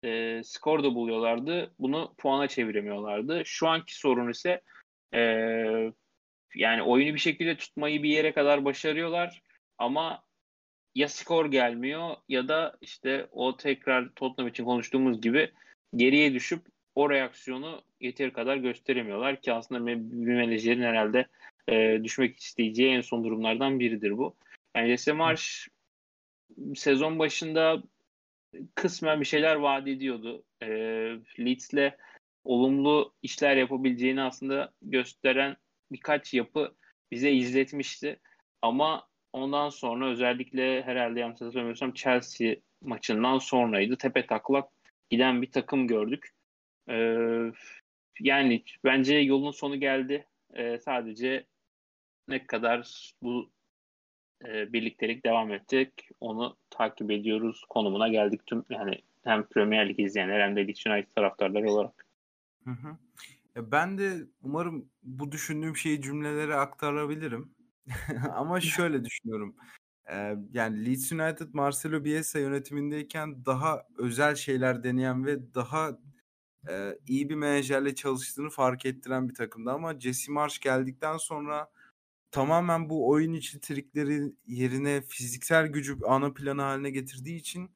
e, 0.04 0.40
skor 0.44 0.82
da 0.82 0.94
buluyorlardı. 0.94 1.74
Bunu 1.78 2.14
puana 2.18 2.48
çeviremiyorlardı. 2.48 3.42
Şu 3.44 3.68
anki 3.68 3.98
sorun 3.98 4.30
ise 4.30 4.60
e, 5.14 5.20
yani 6.54 6.82
oyunu 6.82 7.14
bir 7.14 7.20
şekilde 7.20 7.56
tutmayı 7.56 8.02
bir 8.02 8.10
yere 8.10 8.32
kadar 8.32 8.64
başarıyorlar 8.64 9.42
ama 9.78 10.22
ya 10.94 11.08
skor 11.08 11.46
gelmiyor 11.46 12.16
ya 12.28 12.48
da 12.48 12.76
işte 12.80 13.28
o 13.32 13.56
tekrar 13.56 14.08
Tottenham 14.08 14.48
için 14.48 14.64
konuştuğumuz 14.64 15.20
gibi 15.20 15.52
geriye 15.96 16.34
düşüp 16.34 16.66
o 16.94 17.10
reaksiyonu 17.10 17.82
yeteri 18.00 18.32
kadar 18.32 18.56
gösteremiyorlar 18.56 19.40
ki 19.40 19.52
aslında 19.52 19.86
bir 19.86 20.34
menajerin 20.34 20.82
herhalde 20.82 21.26
e, 21.68 22.04
düşmek 22.04 22.40
isteyeceği 22.40 22.96
en 22.96 23.00
son 23.00 23.24
durumlardan 23.24 23.80
biridir 23.80 24.18
bu. 24.18 24.36
Yani 24.76 24.88
Jesse 24.88 25.12
Marsh 25.12 25.68
sezon 26.74 27.18
başında 27.18 27.82
kısmen 28.74 29.20
bir 29.20 29.26
şeyler 29.26 29.56
vaat 29.56 29.88
ediyordu. 29.88 30.44
E, 30.62 30.66
Leeds'le 31.38 31.92
olumlu 32.44 33.14
işler 33.22 33.56
yapabileceğini 33.56 34.22
aslında 34.22 34.72
gösteren 34.82 35.56
birkaç 35.92 36.34
yapı 36.34 36.74
bize 37.10 37.32
izletmişti. 37.32 38.20
Ama 38.62 39.08
ondan 39.32 39.68
sonra 39.68 40.10
özellikle 40.10 40.82
herhalde 40.82 41.20
yanlış 41.20 41.40
hatırlamıyorsam 41.40 41.92
Chelsea 41.92 42.56
maçından 42.82 43.38
sonraydı. 43.38 43.96
Tepe 43.96 44.26
taklak 44.26 44.68
giden 45.10 45.42
bir 45.42 45.50
takım 45.50 45.86
gördük. 45.86 46.32
Ee, 46.88 47.52
yani 48.20 48.64
bence 48.84 49.14
yolun 49.14 49.50
sonu 49.50 49.80
geldi. 49.80 50.26
Ee, 50.54 50.78
sadece 50.78 51.46
ne 52.28 52.46
kadar 52.46 53.12
bu 53.22 53.50
e, 54.44 54.72
birliktelik 54.72 55.24
devam 55.24 55.52
edecek 55.52 56.08
onu 56.20 56.56
takip 56.70 57.10
ediyoruz 57.10 57.64
konumuna 57.68 58.08
geldik 58.08 58.46
tüm 58.46 58.64
yani 58.70 59.02
hem 59.24 59.46
Premier 59.46 59.88
Lig 59.88 60.00
izleyenler 60.00 60.40
hem 60.40 60.56
de 60.56 60.66
Leeds 60.66 60.86
United 60.86 61.12
taraftarları 61.14 61.70
olarak. 61.70 62.06
Hı 62.64 62.70
hı. 62.70 62.96
Ben 63.56 63.98
de 63.98 64.16
umarım 64.42 64.90
bu 65.02 65.32
düşündüğüm 65.32 65.76
şeyi 65.76 66.02
cümlelere 66.02 66.54
aktarabilirim. 66.54 67.54
Ama 68.34 68.60
şöyle 68.60 69.04
düşünüyorum. 69.04 69.56
Ee, 70.10 70.36
yani 70.52 70.86
Leeds 70.86 71.12
United 71.12 71.48
Marcelo 71.52 72.04
Bielsa 72.04 72.38
yönetimindeyken 72.38 73.44
daha 73.46 73.86
özel 73.98 74.34
şeyler 74.34 74.84
deneyen 74.84 75.26
ve 75.26 75.54
daha 75.54 75.98
e, 76.68 76.98
iyi 77.06 77.28
bir 77.28 77.34
menajerle 77.34 77.94
çalıştığını 77.94 78.50
fark 78.50 78.86
ettiren 78.86 79.28
bir 79.28 79.34
takımdı. 79.34 79.70
Ama 79.70 80.00
Jesse 80.00 80.32
Marsh 80.32 80.58
geldikten 80.58 81.16
sonra 81.16 81.70
tamamen 82.30 82.90
bu 82.90 83.08
oyun 83.08 83.32
içi 83.32 83.60
trikleri 83.60 84.32
yerine 84.46 85.02
fiziksel 85.02 85.66
gücü 85.66 85.98
ana 86.06 86.32
planı 86.32 86.62
haline 86.62 86.90
getirdiği 86.90 87.36
için 87.36 87.70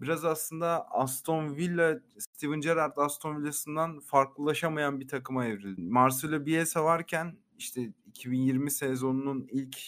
biraz 0.00 0.24
aslında 0.24 0.90
Aston 0.90 1.56
Villa, 1.56 2.00
Steven 2.18 2.60
Gerrard 2.60 2.96
Aston 2.96 3.42
Villa'sından 3.42 4.00
farklılaşamayan 4.00 5.00
bir 5.00 5.08
takıma 5.08 5.46
evrildi. 5.46 5.82
Marcelo 5.82 6.46
Bielsa 6.46 6.84
varken 6.84 7.36
işte 7.58 7.92
2020 8.06 8.70
sezonunun 8.70 9.48
ilk 9.50 9.78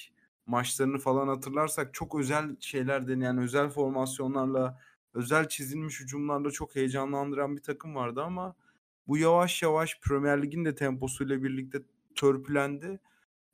maçlarını 0.47 0.99
falan 0.99 1.29
hatırlarsak 1.29 1.95
çok 1.95 2.15
özel 2.21 2.57
şeyler 2.61 3.09
deneyen, 3.09 3.39
özel 3.39 3.69
formasyonlarla, 3.71 4.81
özel 5.15 5.49
çizilmiş 5.49 6.01
hücumlarla 6.01 6.51
çok 6.51 6.77
heyecanlandıran 6.77 7.57
bir 7.57 7.63
takım 7.63 7.95
vardı 7.95 8.23
ama 8.23 8.55
bu 9.09 9.19
yavaş 9.19 9.63
yavaş 9.63 10.01
Premier 10.01 10.43
Lig'in 10.43 10.65
de 10.65 10.75
temposuyla 10.75 11.43
birlikte 11.43 11.83
törpülendi 12.15 13.01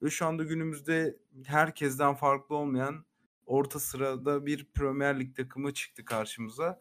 ve 0.03 0.11
şu 0.11 0.27
anda 0.27 0.45
günümüzde 0.45 1.17
herkesten 1.47 2.15
farklı 2.15 2.57
olmayan 2.57 3.05
orta 3.47 3.81
sırada 3.81 4.47
bir 4.47 4.65
Premier 4.65 5.21
Lig 5.21 5.37
takımı 5.37 5.75
çıktı 5.75 6.05
karşımıza. 6.05 6.79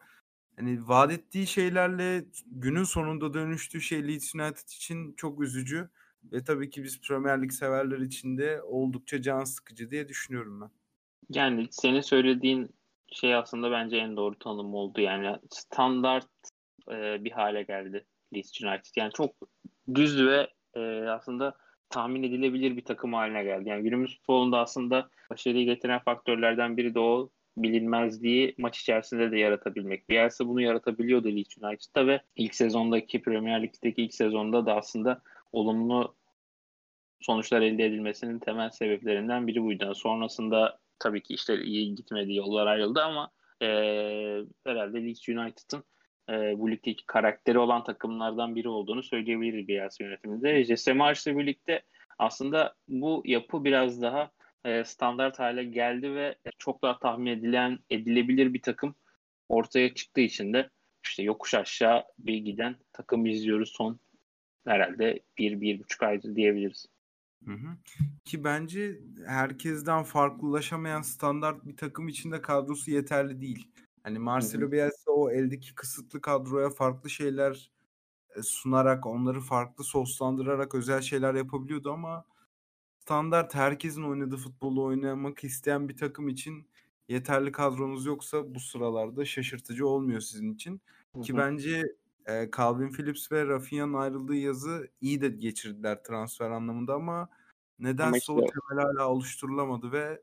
Hani 0.56 0.88
vaat 0.88 1.12
ettiği 1.12 1.46
şeylerle 1.46 2.24
günün 2.46 2.84
sonunda 2.84 3.34
dönüştüğü 3.34 3.80
şey 3.80 4.08
Leeds 4.08 4.34
United 4.34 4.68
için 4.68 5.12
çok 5.12 5.42
üzücü. 5.42 5.88
Ve 6.32 6.44
tabii 6.44 6.70
ki 6.70 6.84
biz 6.84 7.00
Premier 7.00 7.42
Lig 7.42 7.52
severler 7.52 7.98
için 7.98 8.38
de 8.38 8.62
oldukça 8.62 9.22
can 9.22 9.44
sıkıcı 9.44 9.90
diye 9.90 10.08
düşünüyorum 10.08 10.60
ben. 10.60 10.70
Yani 11.30 11.68
senin 11.70 12.00
söylediğin 12.00 12.70
şey 13.14 13.34
aslında 13.34 13.70
bence 13.70 13.96
en 13.96 14.16
doğru 14.16 14.38
tanım 14.38 14.74
oldu. 14.74 15.00
Yani 15.00 15.36
standart 15.50 16.28
e, 16.90 17.24
bir 17.24 17.30
hale 17.30 17.62
geldi 17.62 18.04
Leeds 18.34 18.62
United. 18.62 18.90
Yani 18.96 19.12
çok 19.12 19.34
düz 19.94 20.26
ve 20.26 20.48
e, 20.74 20.80
aslında 21.08 21.54
tahmin 21.90 22.22
edilebilir 22.22 22.76
bir 22.76 22.84
takım 22.84 23.12
haline 23.12 23.44
geldi. 23.44 23.68
Yani 23.68 23.82
günümüz 23.82 24.18
futbolunda 24.18 24.58
aslında 24.58 25.08
başarıyı 25.30 25.64
getiren 25.64 25.98
faktörlerden 25.98 26.76
biri 26.76 26.94
de 26.94 26.98
o 26.98 27.30
bilinmezliği 27.56 28.54
maç 28.58 28.80
içerisinde 28.80 29.30
de 29.30 29.38
yaratabilmek. 29.38 30.08
Bielsa 30.08 30.48
bunu 30.48 30.60
yaratabiliyordu 30.60 31.28
Leeds 31.28 31.58
United'da 31.58 32.06
ve 32.06 32.20
ilk 32.36 32.54
sezondaki 32.54 33.22
Premier 33.22 33.62
Lig'deki 33.62 34.02
ilk 34.02 34.14
sezonda 34.14 34.66
da 34.66 34.76
aslında 34.76 35.22
olumlu 35.52 36.14
sonuçlar 37.20 37.62
elde 37.62 37.84
edilmesinin 37.84 38.38
temel 38.38 38.70
sebeplerinden 38.70 39.46
biri 39.46 39.62
buydu. 39.62 39.94
sonrasında 39.94 40.78
tabii 40.98 41.22
ki 41.22 41.34
işler 41.34 41.58
iyi 41.58 41.94
gitmedi, 41.94 42.34
yollar 42.34 42.66
ayrıldı 42.66 43.02
ama 43.02 43.30
e, 43.62 43.66
herhalde 44.64 45.04
Leeds 45.04 45.28
United'ın 45.28 45.84
e, 46.30 46.58
bu 46.58 46.70
ligdeki 46.70 47.06
karakteri 47.06 47.58
olan 47.58 47.84
takımlardan 47.84 48.56
biri 48.56 48.68
olduğunu 48.68 49.02
söyleyebiliriz 49.02 49.68
Bielsa 49.68 50.04
yönetiminde. 50.04 50.64
Jesse 50.64 50.92
Marş'la 50.92 51.38
birlikte 51.38 51.82
aslında 52.18 52.74
bu 52.88 53.22
yapı 53.24 53.64
biraz 53.64 54.02
daha 54.02 54.30
e, 54.64 54.84
standart 54.84 55.38
hale 55.38 55.64
geldi 55.64 56.14
ve 56.14 56.34
çok 56.58 56.82
daha 56.82 56.98
tahmin 56.98 57.26
edilen, 57.26 57.78
edilebilir 57.90 58.54
bir 58.54 58.62
takım 58.62 58.94
ortaya 59.48 59.94
çıktığı 59.94 60.20
için 60.20 60.52
de 60.52 60.70
işte 61.04 61.22
yokuş 61.22 61.54
aşağı 61.54 62.04
bir 62.18 62.36
giden 62.36 62.76
takım 62.92 63.26
izliyoruz 63.26 63.72
son 63.72 63.98
herhalde 64.66 65.20
bir, 65.38 65.60
bir 65.60 65.78
buçuk 65.80 66.02
aydır 66.02 66.36
diyebiliriz. 66.36 66.86
Hı 67.44 67.52
hı. 67.52 67.76
Ki 68.24 68.44
bence 68.44 69.00
herkesten 69.26 70.02
farklılaşamayan 70.02 71.02
standart 71.02 71.66
bir 71.66 71.76
takım 71.76 72.08
içinde 72.08 72.42
kadrosu 72.42 72.90
yeterli 72.90 73.40
değil. 73.40 73.68
Hani 74.02 74.18
Marcelo 74.18 74.72
Bielsa 74.72 75.10
o 75.10 75.30
eldeki 75.30 75.74
kısıtlı 75.74 76.20
kadroya 76.20 76.70
farklı 76.70 77.10
şeyler 77.10 77.70
e, 78.36 78.42
sunarak, 78.42 79.06
onları 79.06 79.40
farklı 79.40 79.84
soslandırarak 79.84 80.74
özel 80.74 81.00
şeyler 81.00 81.34
yapabiliyordu 81.34 81.92
ama 81.92 82.24
standart 82.98 83.54
herkesin 83.54 84.02
oynadığı 84.02 84.36
futbolu 84.36 84.84
oynamak 84.84 85.44
isteyen 85.44 85.88
bir 85.88 85.96
takım 85.96 86.28
için 86.28 86.70
yeterli 87.08 87.52
kadronuz 87.52 88.06
yoksa 88.06 88.54
bu 88.54 88.60
sıralarda 88.60 89.24
şaşırtıcı 89.24 89.88
olmuyor 89.88 90.20
sizin 90.20 90.54
için. 90.54 90.80
Hı 91.14 91.20
Ki 91.22 91.36
bence 91.36 91.82
e, 92.26 92.50
Calvin 92.56 92.92
Phillips 92.92 93.32
ve 93.32 93.46
Rafinha'nın 93.46 93.94
ayrıldığı 93.94 94.34
yazı 94.34 94.88
iyi 95.00 95.20
de 95.20 95.28
geçirdiler 95.28 96.02
transfer 96.02 96.50
anlamında 96.50 96.94
ama 96.94 97.28
nedense 97.78 98.18
işte... 98.18 98.32
o 98.32 98.36
temel 98.36 98.84
hala 98.84 99.08
oluşturulamadı 99.08 99.92
ve 99.92 100.22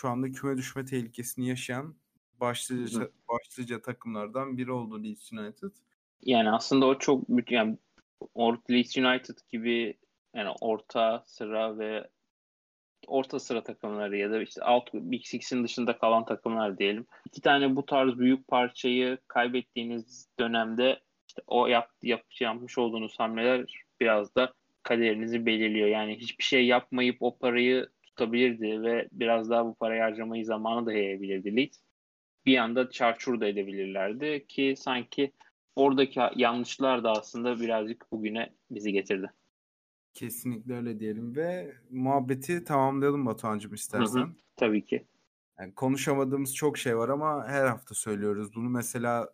şu 0.00 0.08
anda 0.08 0.32
küme 0.32 0.56
düşme 0.56 0.84
tehlikesini 0.84 1.48
yaşayan 1.48 1.94
başlıca, 2.40 3.00
Hı. 3.00 3.12
başlıca 3.28 3.82
takımlardan 3.82 4.56
biri 4.56 4.72
oldu 4.72 5.04
Leeds 5.04 5.32
United. 5.32 5.70
Yani 6.22 6.50
aslında 6.50 6.86
o 6.86 6.98
çok 6.98 7.24
yani 7.50 7.78
Leeds 8.70 8.96
United 8.96 9.38
gibi 9.48 9.98
yani 10.34 10.50
orta 10.60 11.24
sıra 11.26 11.78
ve 11.78 12.10
orta 13.06 13.38
sıra 13.38 13.62
takımları 13.64 14.16
ya 14.16 14.30
da 14.30 14.42
işte 14.42 14.62
alt 14.62 14.94
Big 14.94 15.24
Six'in 15.24 15.64
dışında 15.64 15.98
kalan 15.98 16.24
takımlar 16.24 16.78
diyelim. 16.78 17.06
İki 17.26 17.40
tane 17.40 17.76
bu 17.76 17.86
tarz 17.86 18.18
büyük 18.18 18.48
parçayı 18.48 19.18
kaybettiğiniz 19.28 20.28
dönemde 20.38 21.00
o 21.46 21.66
yap, 21.66 21.90
yap, 22.02 22.24
yapmış 22.40 22.78
olduğunuz 22.78 23.18
hamleler 23.18 23.84
biraz 24.00 24.34
da 24.34 24.52
kaderinizi 24.82 25.46
belirliyor. 25.46 25.88
Yani 25.88 26.16
hiçbir 26.16 26.44
şey 26.44 26.66
yapmayıp 26.66 27.16
o 27.20 27.38
parayı 27.38 27.88
tutabilirdi 28.02 28.82
ve 28.82 29.08
biraz 29.12 29.50
daha 29.50 29.66
bu 29.66 29.74
parayı 29.74 30.02
harcamayı 30.02 30.44
zamanı 30.44 30.86
da 30.86 30.92
yayabilirdi 30.92 31.56
Leeds. 31.56 31.78
Bir 32.46 32.56
anda 32.56 32.90
çarçur 32.90 33.40
da 33.40 33.46
edebilirlerdi 33.46 34.46
ki 34.48 34.74
sanki 34.76 35.32
oradaki 35.76 36.20
yanlışlar 36.36 37.04
da 37.04 37.10
aslında 37.10 37.60
birazcık 37.60 38.12
bugüne 38.12 38.50
bizi 38.70 38.92
getirdi. 38.92 39.30
Kesinlikle 40.14 40.74
öyle 40.74 41.00
diyelim 41.00 41.36
ve 41.36 41.74
muhabbeti 41.90 42.64
tamamlayalım 42.64 43.26
Batuhan'cığım 43.26 43.74
istersen. 43.74 44.20
Hı 44.20 44.24
hı, 44.24 44.30
tabii 44.56 44.84
ki. 44.84 45.04
Yani 45.58 45.74
konuşamadığımız 45.74 46.54
çok 46.54 46.78
şey 46.78 46.96
var 46.96 47.08
ama 47.08 47.46
her 47.48 47.66
hafta 47.66 47.94
söylüyoruz. 47.94 48.54
Bunu 48.54 48.68
mesela 48.68 49.28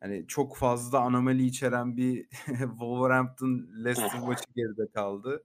hani 0.00 0.26
çok 0.28 0.56
fazla 0.56 1.00
anomali 1.00 1.44
içeren 1.46 1.96
bir 1.96 2.28
Wolverhampton 2.46 3.68
Leicester 3.84 4.20
maçı 4.26 4.44
geride 4.56 4.92
kaldı. 4.94 5.44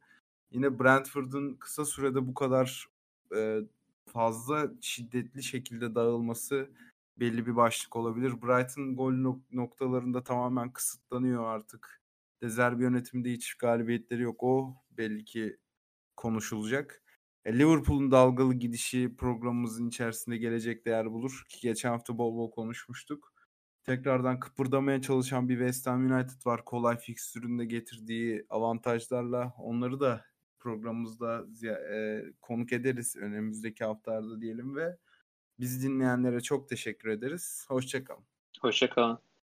Yine 0.52 0.80
Brentford'un 0.80 1.54
kısa 1.56 1.86
sürede 1.86 2.28
bu 2.28 2.34
kadar 2.34 2.88
e, 3.36 3.60
fazla 4.06 4.72
şiddetli 4.82 5.44
şekilde 5.44 5.96
dağılması 5.96 6.70
belli 7.20 7.46
bir 7.46 7.56
başlık 7.56 7.96
olabilir. 7.96 8.42
Brighton 8.42 8.96
gol 8.96 9.38
noktalarında 9.52 10.24
tamamen 10.24 10.74
kısıtlanıyor 10.74 11.46
artık. 11.46 12.02
Dezerbi 12.42 12.84
yönetiminde 12.84 13.32
hiç 13.32 13.54
galibiyetleri 13.54 14.22
yok. 14.22 14.44
O 14.44 14.76
belli 14.92 15.26
ki 15.26 15.58
konuşulacak. 16.18 17.04
E, 17.46 17.60
Liverpool'un 17.60 18.12
dalgalı 18.12 18.54
gidişi 18.54 19.16
programımızın 19.18 19.88
içerisinde 19.88 20.38
gelecek 20.38 20.86
değer 20.86 21.12
bulur. 21.12 21.44
Ki 21.50 21.60
geçen 21.62 21.90
hafta 21.90 22.18
bol 22.18 22.36
bol 22.36 22.52
konuşmuştuk. 22.52 23.33
Tekrardan 23.84 24.40
kıpırdamaya 24.40 25.02
çalışan 25.02 25.50
bir 25.50 25.58
West 25.58 25.88
Ham 25.88 26.12
United 26.12 26.46
var. 26.46 26.66
Kolay 26.66 26.98
fikstüründe 26.98 27.66
getirdiği 27.66 28.46
avantajlarla. 28.50 29.54
Onları 29.58 30.00
da 30.00 30.26
programımızda 30.60 31.46
e, 31.68 32.24
konuk 32.42 32.74
ederiz 32.74 33.16
önümüzdeki 33.16 33.86
haftalarda 33.86 34.42
diyelim 34.42 34.76
ve 34.76 34.98
Bizi 35.60 35.88
dinleyenlere 35.88 36.42
çok 36.42 36.70
teşekkür 36.70 37.10
ederiz. 37.10 37.66
Hoşçakalın. 37.68 38.24
Hoşçakalın. 38.62 39.20